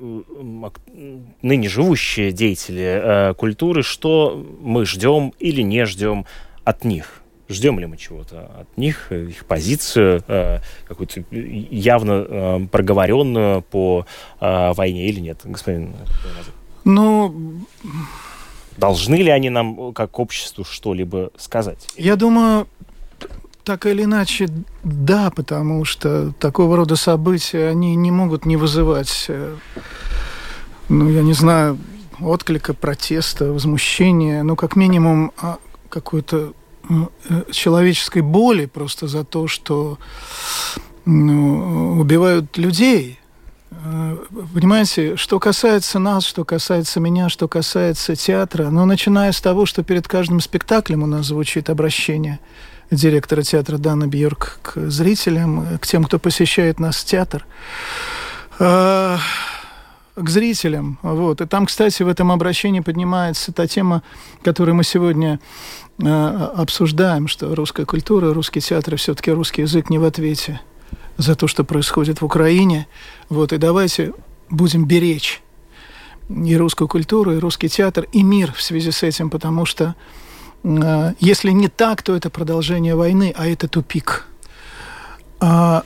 [1.41, 6.25] ныне живущие деятели э, культуры, что мы ждем или не ждем
[6.63, 7.21] от них?
[7.49, 14.05] Ждем ли мы чего-то от них, их позицию, э, какую-то явно э, проговоренную по
[14.39, 15.93] э, войне или нет, господин
[16.86, 17.65] Ну,
[18.77, 21.88] Должны ли они нам, как обществу, что-либо сказать?
[21.97, 22.67] Я думаю,
[23.63, 24.47] так или иначе,
[24.84, 29.56] да, потому что такого рода события, они не могут не вызывать, э,
[30.89, 31.78] ну, я не знаю,
[32.19, 35.58] отклика, протеста, возмущения, ну, как минимум, а,
[35.89, 36.54] какой-то
[36.89, 40.00] э, человеческой боли просто за то, что
[41.06, 43.19] ну, убивают людей.
[43.71, 44.17] Э,
[44.56, 49.84] понимаете, что касается нас, что касается меня, что касается театра, ну, начиная с того, что
[49.84, 52.39] перед каждым спектаклем у нас звучит обращение–
[52.91, 57.45] директора театра Дана Бьорк к зрителям, к тем, кто посещает нас театр,
[58.60, 59.17] а,
[60.15, 60.99] к зрителям.
[61.01, 61.41] Вот.
[61.41, 64.04] И там, кстати, в этом обращении поднимается та тема,
[64.43, 65.39] которую мы сегодня
[66.04, 70.60] а, обсуждаем, что русская культура, русский театр, все-таки русский язык не в ответе
[71.17, 72.88] за то, что происходит в Украине.
[73.30, 73.54] Вот.
[73.54, 74.13] И давайте
[74.49, 75.41] будем беречь
[76.30, 79.97] и русскую культуру, и русский театр, и мир в связи с этим, потому что Э,
[80.63, 84.28] если не так, то это продолжение войны, а это тупик.
[85.39, 85.84] А,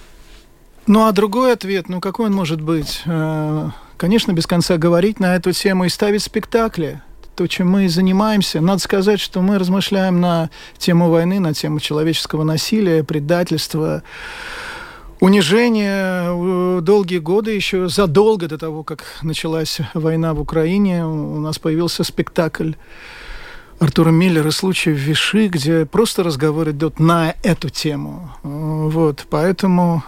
[0.85, 3.01] ну а другой ответ, ну какой он может быть?
[3.05, 7.01] Э, конечно, без конца говорить на эту тему и ставить спектакли.
[7.35, 8.61] То, чем мы занимаемся.
[8.61, 14.03] Надо сказать, что мы размышляем на тему войны, на тему человеческого насилия, предательства,
[15.19, 16.79] унижения.
[16.81, 22.73] Долгие годы, еще задолго до того, как началась война в Украине, у нас появился спектакль
[23.79, 28.31] Артура Миллера случай в Виши, где просто разговор идет на эту тему.
[28.43, 30.01] Вот, поэтому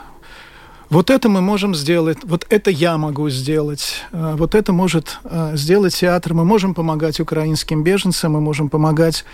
[0.90, 5.96] вот это мы можем сделать, вот это я могу сделать, вот это может а, сделать
[5.96, 6.34] театр.
[6.34, 9.26] Мы можем помогать украинским беженцам, мы можем помогать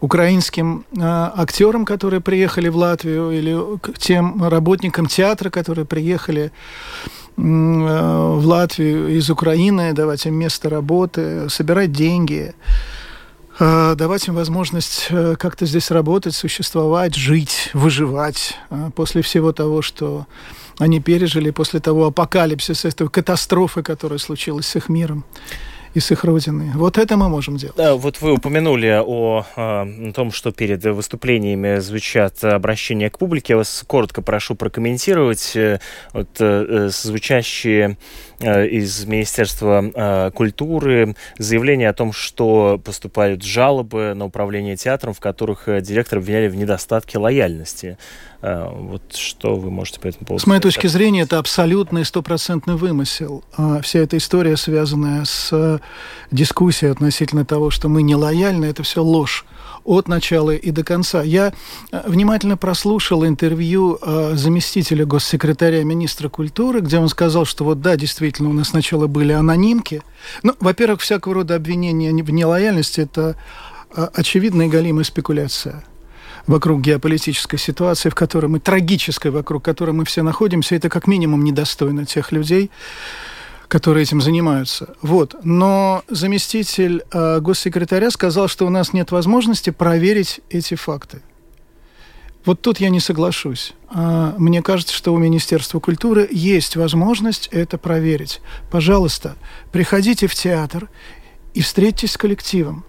[0.00, 3.56] украинским э, актерам, которые приехали в Латвию, или
[3.98, 6.50] тем работникам театра, которые приехали э,
[7.36, 12.52] в Латвию из Украины, давать им место работы, собирать деньги.
[13.64, 19.82] Э, давать им возможность э, как-то здесь работать, существовать, жить, выживать э, после всего того,
[19.82, 20.26] что
[20.78, 25.24] они пережили, после того апокалипсиса, этой катастрофы, которая случилась с их миром.
[25.94, 26.70] И с их родиной.
[26.74, 27.76] Вот это мы можем делать.
[27.76, 33.54] Да, вот вы упомянули о, о том, что перед выступлениями звучат обращения к публике.
[33.54, 35.80] Я вас коротко прошу прокомментировать э,
[36.12, 37.96] вот, э, звучащие
[38.42, 45.20] Э, из Министерства э, культуры заявление о том, что поступают жалобы на управление театром, в
[45.20, 47.98] которых директор обвиняли в недостатке лояльности.
[48.40, 50.74] Вот что вы можете по этому поводу С моей сказать?
[50.74, 53.44] точки зрения, это абсолютный стопроцентный вымысел.
[53.56, 55.80] А вся эта история, связанная с
[56.30, 59.44] дискуссией относительно того, что мы не лояльны, это все ложь
[59.84, 61.22] от начала и до конца.
[61.22, 61.52] Я
[61.90, 67.96] э, внимательно прослушал интервью э, заместителя госсекретаря министра культуры, где он сказал, что вот да,
[67.96, 70.02] действительно, у нас сначала были анонимки.
[70.42, 73.36] Ну, во-первых, всякого рода обвинения в нелояльности– это
[73.94, 75.84] э, очевидная галимая спекуляция
[76.46, 81.44] вокруг геополитической ситуации, в которой мы, трагической, вокруг которой мы все находимся, это как минимум
[81.44, 82.70] недостойно тех людей,
[83.72, 84.94] которые этим занимаются.
[85.00, 85.34] Вот.
[85.44, 91.22] Но заместитель э, госсекретаря сказал, что у нас нет возможности проверить эти факты.
[92.44, 93.72] Вот тут я не соглашусь.
[93.88, 98.42] А, мне кажется, что у Министерства культуры есть возможность это проверить.
[98.70, 99.36] Пожалуйста,
[99.72, 100.90] приходите в театр
[101.54, 102.84] и встретитесь с коллективом.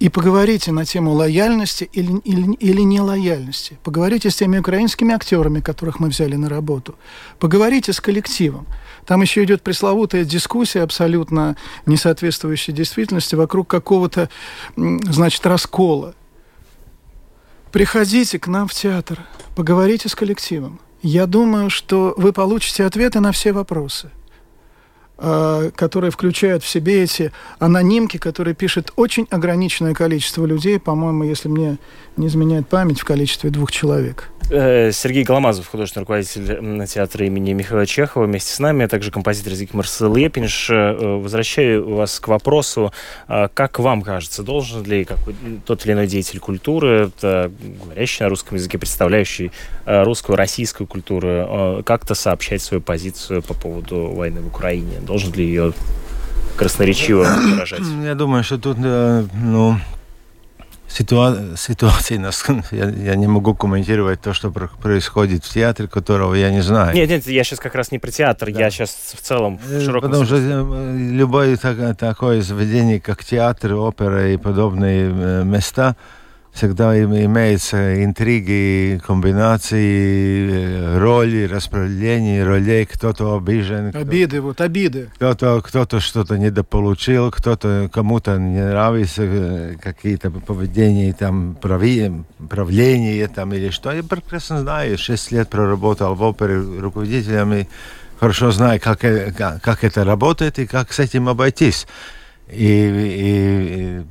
[0.00, 3.78] И поговорите на тему лояльности или, или, или нелояльности.
[3.84, 6.96] Поговорите с теми украинскими актерами, которых мы взяли на работу.
[7.38, 8.66] Поговорите с коллективом.
[9.06, 14.28] Там еще идет пресловутая дискуссия, абсолютно не соответствующая действительности, вокруг какого-то,
[14.76, 16.14] значит, раскола.
[17.72, 19.20] Приходите к нам в театр,
[19.56, 20.80] поговорите с коллективом.
[21.02, 24.10] Я думаю, что вы получите ответы на все вопросы
[25.16, 31.78] которые включают в себе эти анонимки, которые пишет очень ограниченное количество людей, по-моему, если мне
[32.16, 34.30] не изменяет память, в количестве двух человек.
[34.50, 39.54] Э, Сергей Голомазов, художественный руководитель театра имени Михаила Чехова, вместе с нами, а также композитор
[39.54, 40.68] Зигмар Лепинш.
[40.70, 42.92] Э, возвращаю вас к вопросу,
[43.26, 45.06] как вам кажется, должен ли
[45.64, 49.50] тот или иной деятель культуры, говорящий на русском языке, представляющий
[49.86, 55.00] э, русскую, российскую культуру, как-то сообщать свою позицию по поводу войны в Украине?
[55.04, 55.72] Должен ли ее
[56.56, 57.82] красноречиво выражать?
[58.02, 59.78] Я думаю, что тут, ну,
[60.88, 62.20] ситуа ситуации,
[62.76, 66.94] я, я не могу комментировать то, что происходит в театре, которого я не знаю.
[66.94, 68.60] Нет, нет, я сейчас как раз не про театр, да.
[68.60, 70.46] я сейчас в целом в э, широком Потому смысле.
[70.46, 75.96] что э, любое так, такое заведение, как театр, опера и подобные э, места–
[76.54, 83.90] всегда имеются интриги, комбинации, роли, распределения ролей, кто-то обижен.
[83.94, 85.10] Обиды, кто вот обиды.
[85.16, 93.52] Кто-то кто что-то недополучил, кто-то кому-то не нравится э, какие-то поведения, там, прави, правление там
[93.52, 93.90] или что.
[93.90, 97.66] Я прекрасно знаю, шесть лет проработал в опере руководителем и
[98.20, 101.88] хорошо знаю, как, как, как это работает и как с этим обойтись.
[102.48, 104.02] И, и, и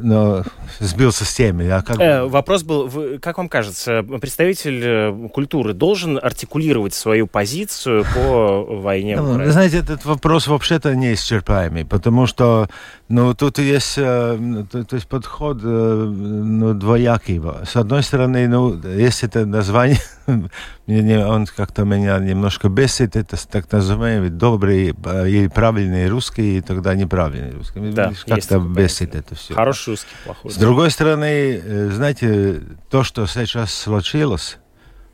[0.00, 0.42] но
[0.80, 1.70] сбился с темы.
[1.70, 2.00] А как...
[2.00, 8.64] э, вопрос был, вы, как вам кажется, представитель э, культуры должен артикулировать свою позицию по
[8.64, 9.16] войне?
[9.16, 12.68] Ну, знаете, этот вопрос вообще-то неисчерпаемый, потому что
[13.08, 17.40] ну, тут есть, э, то, то есть подход э, ну, двоякий.
[17.64, 19.98] С одной стороны, ну, есть это название,
[20.86, 27.52] он как-то меня немножко бесит, это так называемый добрый или правильный русский, и тогда неправильный
[27.52, 27.80] русский.
[27.92, 29.54] Да, как-то бесит это все.
[29.54, 30.50] Хороший русский, плохой.
[30.50, 32.60] С другой стороны, э, знаете,
[32.90, 34.58] то, что сейчас случилось,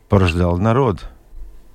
[0.09, 1.09] порождал народ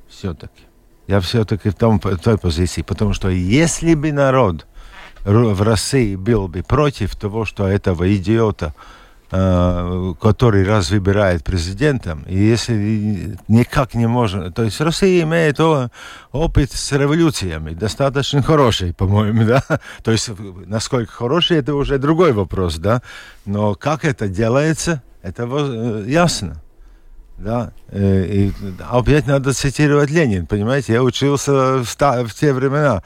[0.09, 0.63] все-таки.
[1.07, 4.65] Я все-таки в том, в той позиции, потому что если бы народ
[5.23, 12.37] в России был бы против того, что этого идиота, э, который раз выбирает президентом, и
[12.37, 14.51] если никак не можно...
[14.51, 15.59] То есть Россия имеет
[16.31, 19.63] опыт с революциями, достаточно хороший, по-моему, да?
[20.03, 20.29] То есть
[20.67, 23.01] насколько хороший, это уже другой вопрос, да?
[23.45, 26.61] Но как это делается, это э, ясно.
[27.37, 28.53] Да, э, и
[28.89, 33.03] опять надо цитировать Ленин, понимаете, я учился в, в те времена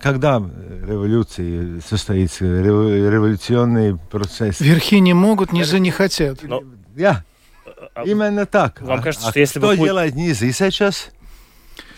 [0.00, 4.60] когда революции состоится, революционный процесс?
[4.60, 6.42] Верхи не могут, низы не хотят.
[6.42, 6.62] Но...
[6.96, 7.24] Я.
[7.94, 8.80] А, Именно так.
[8.80, 9.76] Вам кажется, а, что если кто бы...
[9.76, 11.10] делает низы сейчас?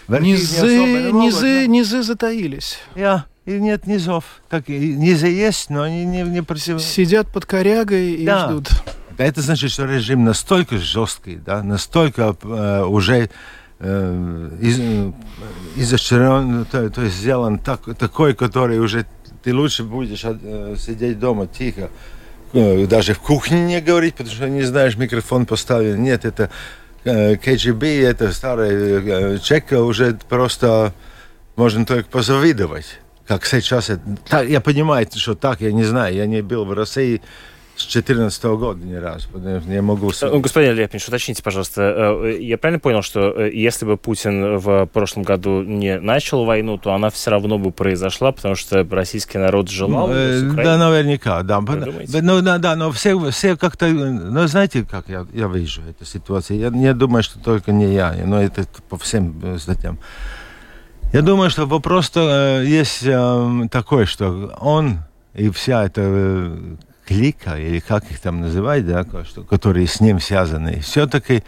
[0.09, 2.79] низы, не низы, низы затаились.
[2.95, 3.27] Я.
[3.45, 4.25] И нет низов.
[4.49, 6.81] Так, низы есть, но они не, не против...
[6.81, 8.49] Сидят под корягой и да.
[8.49, 8.69] ждут.
[9.19, 13.29] Это значит, что режим настолько жесткий, да, настолько э, уже Э,
[13.81, 15.13] из, э,
[15.77, 19.07] изощрен, то, то есть сделан так, такой, который уже
[19.43, 21.91] ты лучше будешь э, сидеть дома тихо,
[22.53, 26.03] даже в кухне не говорить, потому что не знаешь, микрофон поставлен.
[26.03, 26.51] Нет, это
[27.05, 30.95] КГБ, это старая чека, уже просто
[31.57, 32.99] можно только позавидовать.
[33.27, 33.91] как сейчас.
[34.29, 37.21] Так, я понимаю, что так, я не знаю, я не был в России
[37.77, 39.29] с 2014 года ни разу.
[39.69, 40.11] Я могу...
[40.11, 44.87] Э, господин Лепнич, уточните, пожалуйста, э, я правильно понял, что э, если бы Путин в
[44.87, 49.69] прошлом году не начал войну, то она все равно бы произошла, потому что российский народ
[49.69, 50.09] желал?
[50.09, 51.61] Ну, да, наверняка, да.
[51.61, 53.89] Ну, да, да, но все, все как-то...
[53.89, 56.59] Ну, знаете, как я, я вижу эту ситуацию?
[56.59, 59.99] Я не думаю, что только не я, но это по всем статьям.
[61.13, 64.99] Я думаю, что вопрос -то, есть э, такой, что он
[65.35, 66.59] и вся эта
[67.07, 69.05] клика, или как их там называть, да,
[69.49, 71.43] которые с ним связаны, все-таки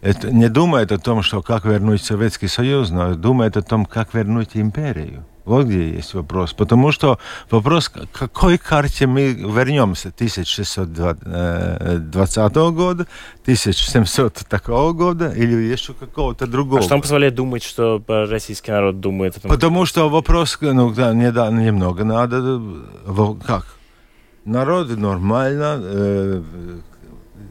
[0.00, 4.14] это, не думает о том, что как вернуть Советский Союз, но думает о том, как
[4.14, 5.24] вернуть империю.
[5.44, 6.52] Вот где есть вопрос.
[6.52, 7.18] Потому что
[7.50, 10.10] вопрос, к какой карте мы вернемся?
[10.10, 13.06] 1620 года,
[13.42, 16.80] 1700 такого года или еще какого-то другого?
[16.80, 19.50] А что нам позволяет думать, что российский народ думает о том?
[19.50, 22.60] Потому что вопрос, ну да, не, да, немного надо,
[23.46, 23.77] как?
[24.48, 26.42] Народ нормально, э,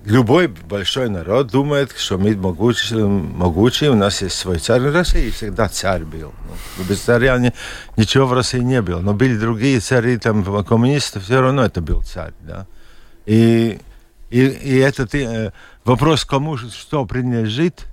[0.06, 5.30] любой большой народ думает, что мы могучие, могучие, у нас есть свой царь в России,
[5.30, 6.34] всегда царь был.
[6.78, 7.54] Ну, без царя не,
[7.98, 9.00] ничего в России не было.
[9.00, 12.34] Но были другие цари, там, коммунисты, все равно это был царь.
[12.42, 12.68] Да?
[13.26, 13.80] И,
[14.30, 15.52] и, и этот э,
[15.84, 17.86] вопрос, кому что принадлежит,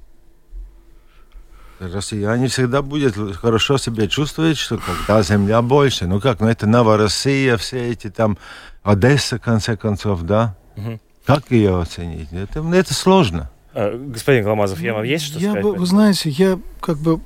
[1.92, 6.06] россияне всегда будут хорошо себя чувствовать, что когда земля больше.
[6.06, 8.38] Ну как, ну это Новороссия, все эти там
[8.82, 10.56] Одесса, в конце концов, да?
[10.76, 11.00] Угу.
[11.24, 12.28] Как ее оценить?
[12.32, 13.50] Это, это сложно.
[13.72, 15.62] А, господин Гламазов, я вам есть что я сказать?
[15.62, 17.20] Бы, вы знаете, я как бы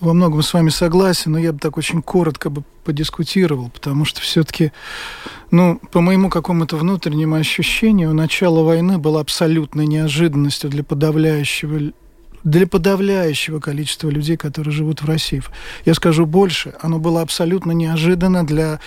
[0.00, 4.20] во многом с вами согласен, но я бы так очень коротко бы подискутировал, потому что
[4.20, 4.72] все-таки,
[5.50, 11.92] ну, по моему какому-то внутреннему ощущению, начало войны было абсолютной неожиданностью для подавляющего
[12.44, 15.42] для подавляющего количества людей, которые живут в России.
[15.84, 18.80] Я скажу больше, оно было абсолютно неожиданно для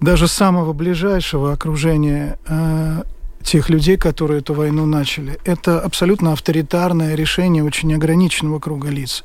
[0.00, 3.02] даже самого ближайшего окружения э,
[3.44, 5.38] тех людей, которые эту войну начали.
[5.44, 9.24] Это абсолютно авторитарное решение очень ограниченного круга лиц.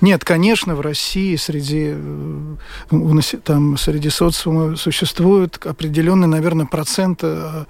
[0.00, 7.64] Нет, конечно, в России среди, э, там, среди социума существует определенный, наверное, процент э,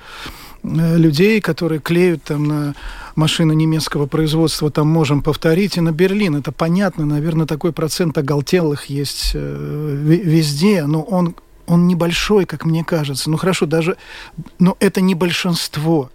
[0.62, 2.74] Э, людей, которые клеют там на
[3.16, 6.36] машины немецкого производства, там можем повторить, и на Берлин.
[6.36, 11.34] Это понятно, наверное, такой процент оголтелых есть везде, но он
[11.72, 13.30] он небольшой, как мне кажется.
[13.30, 13.96] Ну хорошо, даже,
[14.58, 16.10] но это не большинство.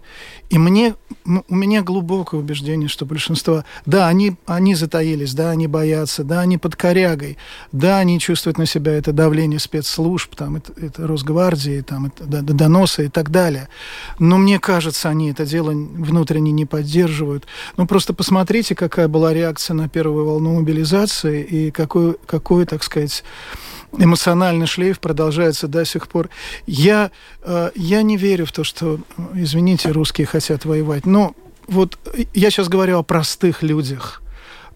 [0.50, 0.94] И мне,
[1.26, 6.58] у меня глубокое убеждение, что большинство, да, они, они затаились, да, они боятся, да, они
[6.58, 7.36] под корягой,
[7.72, 13.06] да, они чувствуют на себя это давление спецслужб, там, это, это Росгвардии, там, это доносы
[13.06, 13.68] и так далее.
[14.20, 17.46] Но мне кажется, они это дело внутренне не поддерживают.
[17.76, 23.24] Ну, просто посмотрите, какая была реакция на первую волну мобилизации и какой, какой так сказать,
[23.96, 26.28] эмоциональный шлейф продолжается до сих пор.
[26.66, 27.10] Я,
[27.42, 28.98] э, я не верю в то, что,
[29.34, 31.06] извините, русские хотят воевать.
[31.06, 31.34] Но
[31.66, 31.98] вот
[32.34, 34.22] я сейчас говорю о простых людях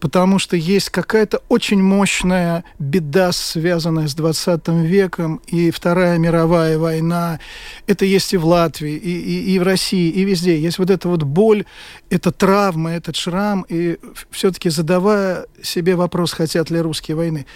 [0.02, 7.38] потому что есть какая-то очень мощная беда, связанная с 20 веком, и Вторая мировая война.
[7.86, 10.58] Это есть и в Латвии, и, и, и в России, и везде.
[10.58, 11.66] Есть вот эта вот боль,
[12.10, 13.96] эта травма, этот шрам, и
[14.32, 17.46] все-таки задавая себе вопрос, хотят ли русские войны,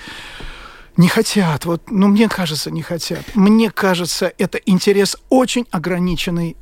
[0.96, 1.64] не хотят.
[1.64, 3.24] Вот, ну, мне кажется, не хотят.
[3.34, 6.56] Мне кажется, это интерес очень ограниченный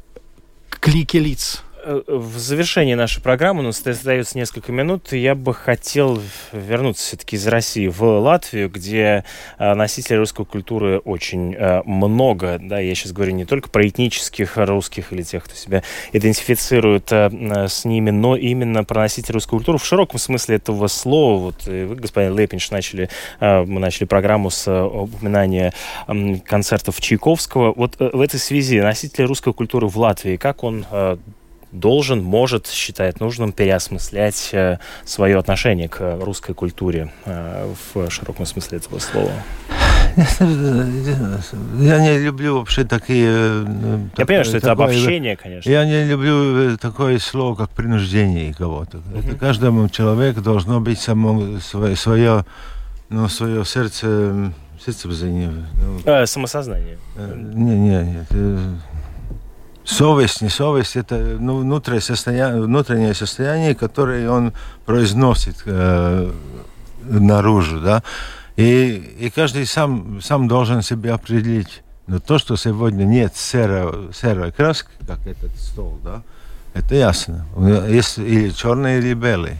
[0.81, 1.64] клики лиц.
[1.85, 6.21] Э, в завершении нашей программы, у нас остается несколько минут, я бы хотел
[6.53, 9.25] вернуться все-таки из России в Латвию, где
[9.59, 12.59] э, носителей русской культуры очень э, много.
[12.61, 15.83] Да, я сейчас говорю не только про этнических русских или тех, кто себя
[16.13, 21.39] идентифицирует с ними, но именно про носителей русской культуры в широком смысле этого слова.
[21.39, 23.11] Вот вы, господин Лепинш, начали,
[23.41, 25.73] мы начали программу с упоминания
[26.45, 27.73] концертов Чайковского.
[27.75, 30.87] Вот в этой связи носители русской культуры в Латвии, как он
[31.75, 38.79] должен, может, считает нужным переосмыслять э, свое отношение к русской культуре э, в широком смысле
[38.79, 39.33] этого слова?
[41.77, 43.29] Я не люблю вообще такие...
[43.29, 45.69] Э, я понимаю, что это обобщение, конечно.
[45.69, 48.99] Я не люблю такое слово, как принуждение кого-то.
[48.99, 49.27] Mm-hmm.
[49.27, 52.45] Это каждому человеку должно быть само свое, свое,
[53.09, 54.53] ну, свое сердце,
[54.85, 56.99] сердце ну, э, самосознание.
[57.17, 58.29] Не, не, нет
[59.85, 64.53] совесть, не совесть, это ну, внутреннее, состояние, внутреннее состояние, которое он
[64.87, 66.33] произносит э,
[67.03, 68.03] наружу, да,
[68.57, 74.53] и, и каждый сам, сам должен себе определить, но то, что сегодня нет серой, серой
[74.53, 76.23] краски, как этот стол, да,
[76.75, 77.47] это ясно.
[77.89, 79.59] Есть или черный, или белый.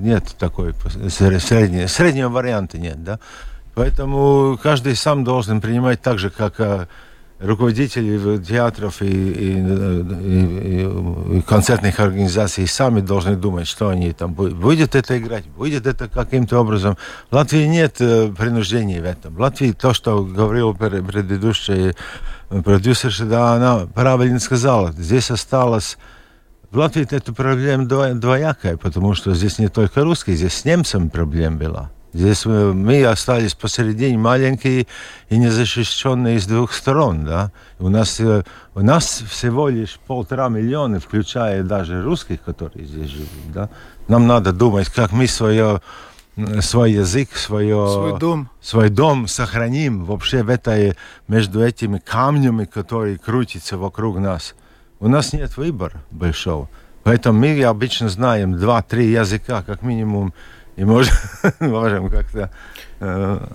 [0.00, 0.74] Нет такой
[1.08, 3.18] среднего, среднего варианта нет, да.
[3.74, 6.88] Поэтому каждый сам должен принимать так же, как э,
[7.42, 9.52] руководители театров и, и,
[10.22, 14.54] и, и концертных организаций сами должны думать, что они там будут.
[14.54, 16.96] Будет это играть, будет это каким-то образом.
[17.30, 19.34] В Латвии нет э, принуждений в этом.
[19.34, 21.94] В Латвии то, что говорил предыдущий
[22.64, 24.92] продюсер, да, она правильно сказала.
[24.92, 25.98] Здесь осталось
[26.70, 31.56] в Латвии эта проблема двоякая, потому что здесь не только русские, здесь с немцами проблема
[31.58, 31.90] была.
[32.12, 34.86] Здесь мы, остались посередине маленькие
[35.30, 37.24] и незащищенные с двух сторон.
[37.24, 37.52] Да?
[37.78, 38.44] У, нас, э,
[38.74, 43.52] у нас всего лишь полтора миллиона, включая даже русских, которые здесь живут.
[43.54, 43.70] Да?
[44.08, 45.80] Нам надо думать, как мы свое,
[46.60, 48.50] свой язык, свое, свой, дом.
[48.60, 50.98] свой дом сохраним вообще в этой,
[51.28, 54.54] между этими камнями, которые крутятся вокруг нас.
[55.00, 56.68] У нас нет выбора большого.
[57.04, 60.34] Поэтому мы обычно знаем два-три языка, как минимум,
[60.76, 61.14] и можем,
[61.60, 62.50] можем как-то
[63.00, 63.46] э,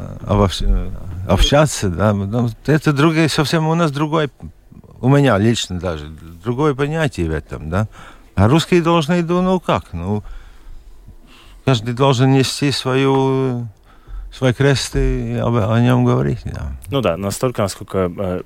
[1.28, 1.90] общаться.
[1.90, 2.14] Да.
[2.14, 4.30] Но это другое, совсем у нас другой,
[5.02, 6.08] у меня лично даже,
[6.44, 7.88] другое понятие в этом, да.
[8.36, 10.24] А русские должны, ну как, ну,
[11.66, 13.68] каждый должен нести свою
[14.38, 16.40] свой крест и об, о нем говорить.
[16.46, 16.78] Да.
[16.92, 18.42] Ну да, настолько, насколько э,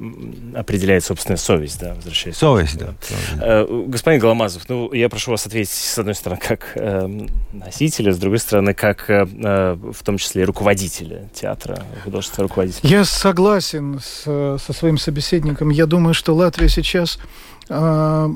[0.56, 2.38] определяет собственная совесть, да, возвращаясь.
[2.38, 2.94] Совесть, да.
[3.42, 8.18] Э, господин Голомазов, ну, я прошу вас ответить, с одной стороны, как э, носителя, с
[8.18, 12.89] другой стороны, как э, э в том числе руководителя театра, художественного руководителя.
[12.89, 15.70] Я согласен с, со своим собеседником.
[15.70, 17.20] Я думаю, что Латвия сейчас...
[17.68, 18.30] Э,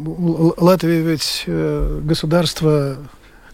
[0.58, 2.97] Латвия ведь э, государство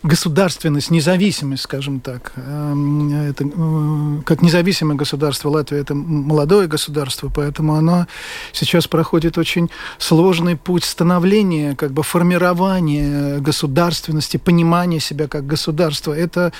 [0.04, 2.34] государственность, независимость, скажем так.
[2.36, 8.08] Эм, это, э, как независимое государство Латвия это молодое государство, поэтому оно
[8.52, 16.14] сейчас проходит очень сложный путь становления, как бы формирования государственности, понимания себя как государства.
[16.14, 16.52] Это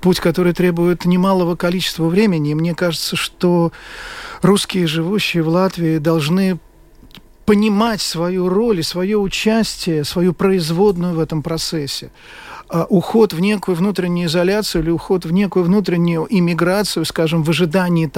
[0.00, 2.50] путь, который требует немалого количества времени.
[2.50, 3.72] И мне кажется, что
[4.42, 6.58] русские, живущие в Латвии, должны
[7.44, 12.10] понимать свою роль и свое участие, свою производную в этом процессе.
[12.68, 18.10] А, уход в некую внутреннюю изоляцию или уход в некую внутреннюю иммиграцию, скажем, в ожидании,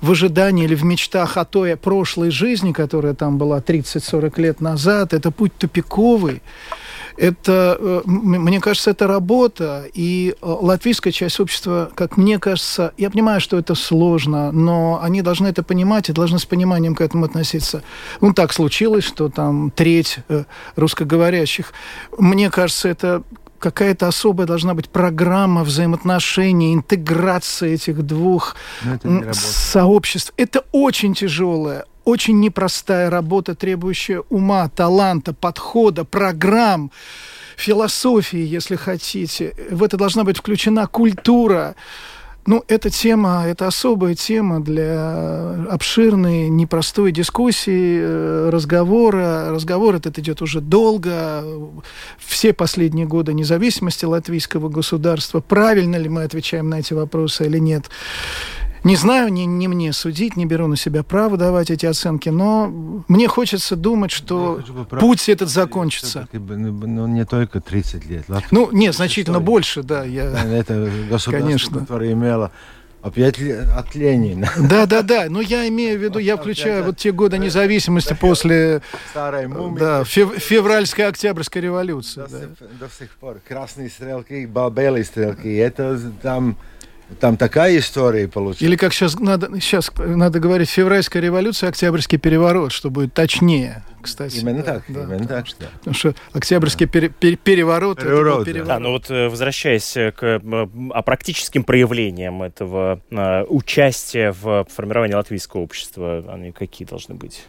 [0.00, 5.12] в ожидании или в мечтах о той прошлой жизни, которая там была 30-40 лет назад,
[5.12, 6.42] это путь тупиковый.
[7.16, 13.10] Это, э, мне кажется, это работа, и э, латвийская часть общества, как мне кажется, я
[13.10, 17.26] понимаю, что это сложно, но они должны это понимать и должны с пониманием к этому
[17.26, 17.82] относиться.
[18.20, 20.44] Ну, так случилось, что там треть э,
[20.76, 21.72] русскоговорящих.
[22.16, 23.22] Мне кажется, это
[23.62, 30.32] какая-то особая должна быть программа взаимоотношений, интеграция этих двух это сообществ.
[30.36, 36.90] Это очень тяжелая, очень непростая работа, требующая ума, таланта, подхода, программ,
[37.56, 39.54] философии, если хотите.
[39.70, 41.76] В это должна быть включена культура.
[42.44, 49.50] Ну, эта тема, это особая тема для обширной, непростой дискуссии, э, разговора.
[49.50, 51.44] Разговор этот идет уже долго,
[52.18, 55.40] все последние годы независимости латвийского государства.
[55.40, 57.90] Правильно ли мы отвечаем на эти вопросы или нет?
[58.84, 62.66] Не знаю, не, не мне судить, не беру на себя право давать эти оценки, но
[63.08, 64.60] мне хочется думать, что
[64.98, 66.28] путь этот закончится.
[66.32, 68.28] Ну, не только 30 лет.
[68.28, 70.04] Латвия, ну, нет, значительно больше, да.
[70.04, 70.24] Я...
[70.52, 71.78] Это государство, Конечно.
[71.80, 72.50] которое имело
[73.02, 74.48] Опять от Ленина.
[74.56, 75.26] Да, да, да.
[75.28, 78.80] Но я имею в виду, я включаю вот те годы независимости после
[79.10, 79.80] Старой мумии.
[79.80, 82.20] Да, фев, февральской октябрьской революции.
[82.20, 82.38] До, да.
[82.38, 83.40] сих, до сих пор.
[83.46, 85.48] Красные стрелки, белые стрелки.
[85.48, 86.56] Это там
[87.20, 88.62] там такая история получилась.
[88.62, 94.38] Или как сейчас надо, сейчас надо говорить, февральская революция, октябрьский переворот, что будет точнее, кстати.
[94.38, 95.46] Именно да, так, да, именно так.
[95.46, 95.66] Что...
[95.78, 98.00] Потому что октябрьский пере, пере, переворот...
[98.00, 98.68] Переворот, переворот.
[98.68, 100.40] Да, ну вот э, возвращаясь к
[100.92, 107.44] а практическим проявлениям этого а, участия в формировании латвийского общества, они какие должны быть?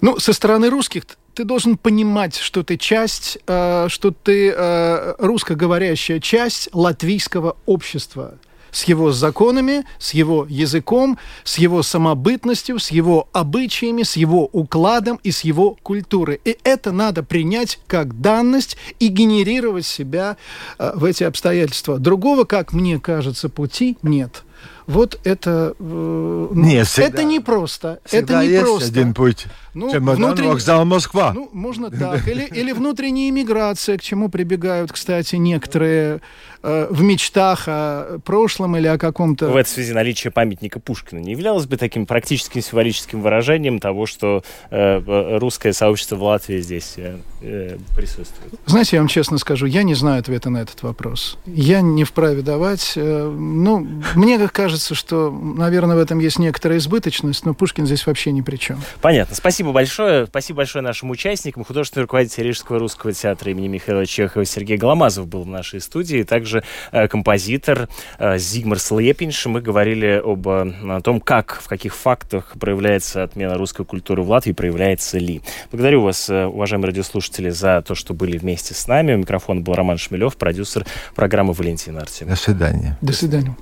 [0.00, 1.04] Ну, со стороны русских
[1.34, 8.38] ты должен понимать, что ты часть, э, что ты э, русскоговорящая часть латвийского общества
[8.74, 15.20] с его законами, с его языком, с его самобытностью, с его обычаями, с его укладом
[15.22, 16.40] и с его культурой.
[16.44, 20.36] И это надо принять как данность и генерировать себя
[20.78, 21.98] э, в эти обстоятельства.
[21.98, 24.42] Другого, как мне кажется, пути нет.
[24.86, 25.74] Вот это...
[25.78, 28.00] Э, Нет, всегда, это не просто.
[28.04, 29.46] Всегда это не есть один путь.
[29.74, 30.48] Ну, Чемодан, внутрен...
[30.50, 31.32] вокзал Москва.
[31.34, 32.28] Ну, можно так.
[32.28, 36.20] Или, или внутренняя иммиграция, к чему прибегают, кстати, некоторые
[36.62, 39.48] э, в мечтах о прошлом или о каком-то...
[39.48, 44.44] В этой связи наличие памятника Пушкина не являлось бы таким практическим символическим выражением того, что
[44.70, 48.54] э, э, русское сообщество в Латвии здесь э, э, присутствует?
[48.66, 51.36] Знаете, я вам честно скажу, я не знаю ответа на этот вопрос.
[51.46, 52.92] Я не вправе давать.
[52.94, 57.86] Э, ну, мне как кажется, кажется, что, наверное, в этом есть некоторая избыточность, но Пушкин
[57.86, 58.80] здесь вообще ни при чем.
[59.00, 59.36] Понятно.
[59.36, 60.26] Спасибо большое.
[60.26, 61.64] Спасибо большое нашим участникам.
[61.64, 66.24] Художественный руководитель Рижского русского театра имени Михаила Чехова Сергей Голомазов был в нашей студии.
[66.24, 69.46] Также э, композитор э, Зигмар Слепинш.
[69.46, 74.50] Мы говорили об, о том, как, в каких фактах проявляется отмена русской культуры в Латвии,
[74.52, 75.40] проявляется ли.
[75.70, 79.14] Благодарю вас, уважаемые радиослушатели, за то, что были вместе с нами.
[79.14, 82.26] У микрофона был Роман Шмелев, продюсер программы Валентина Артем.
[82.26, 82.98] До свидания.
[83.00, 83.54] До свидания.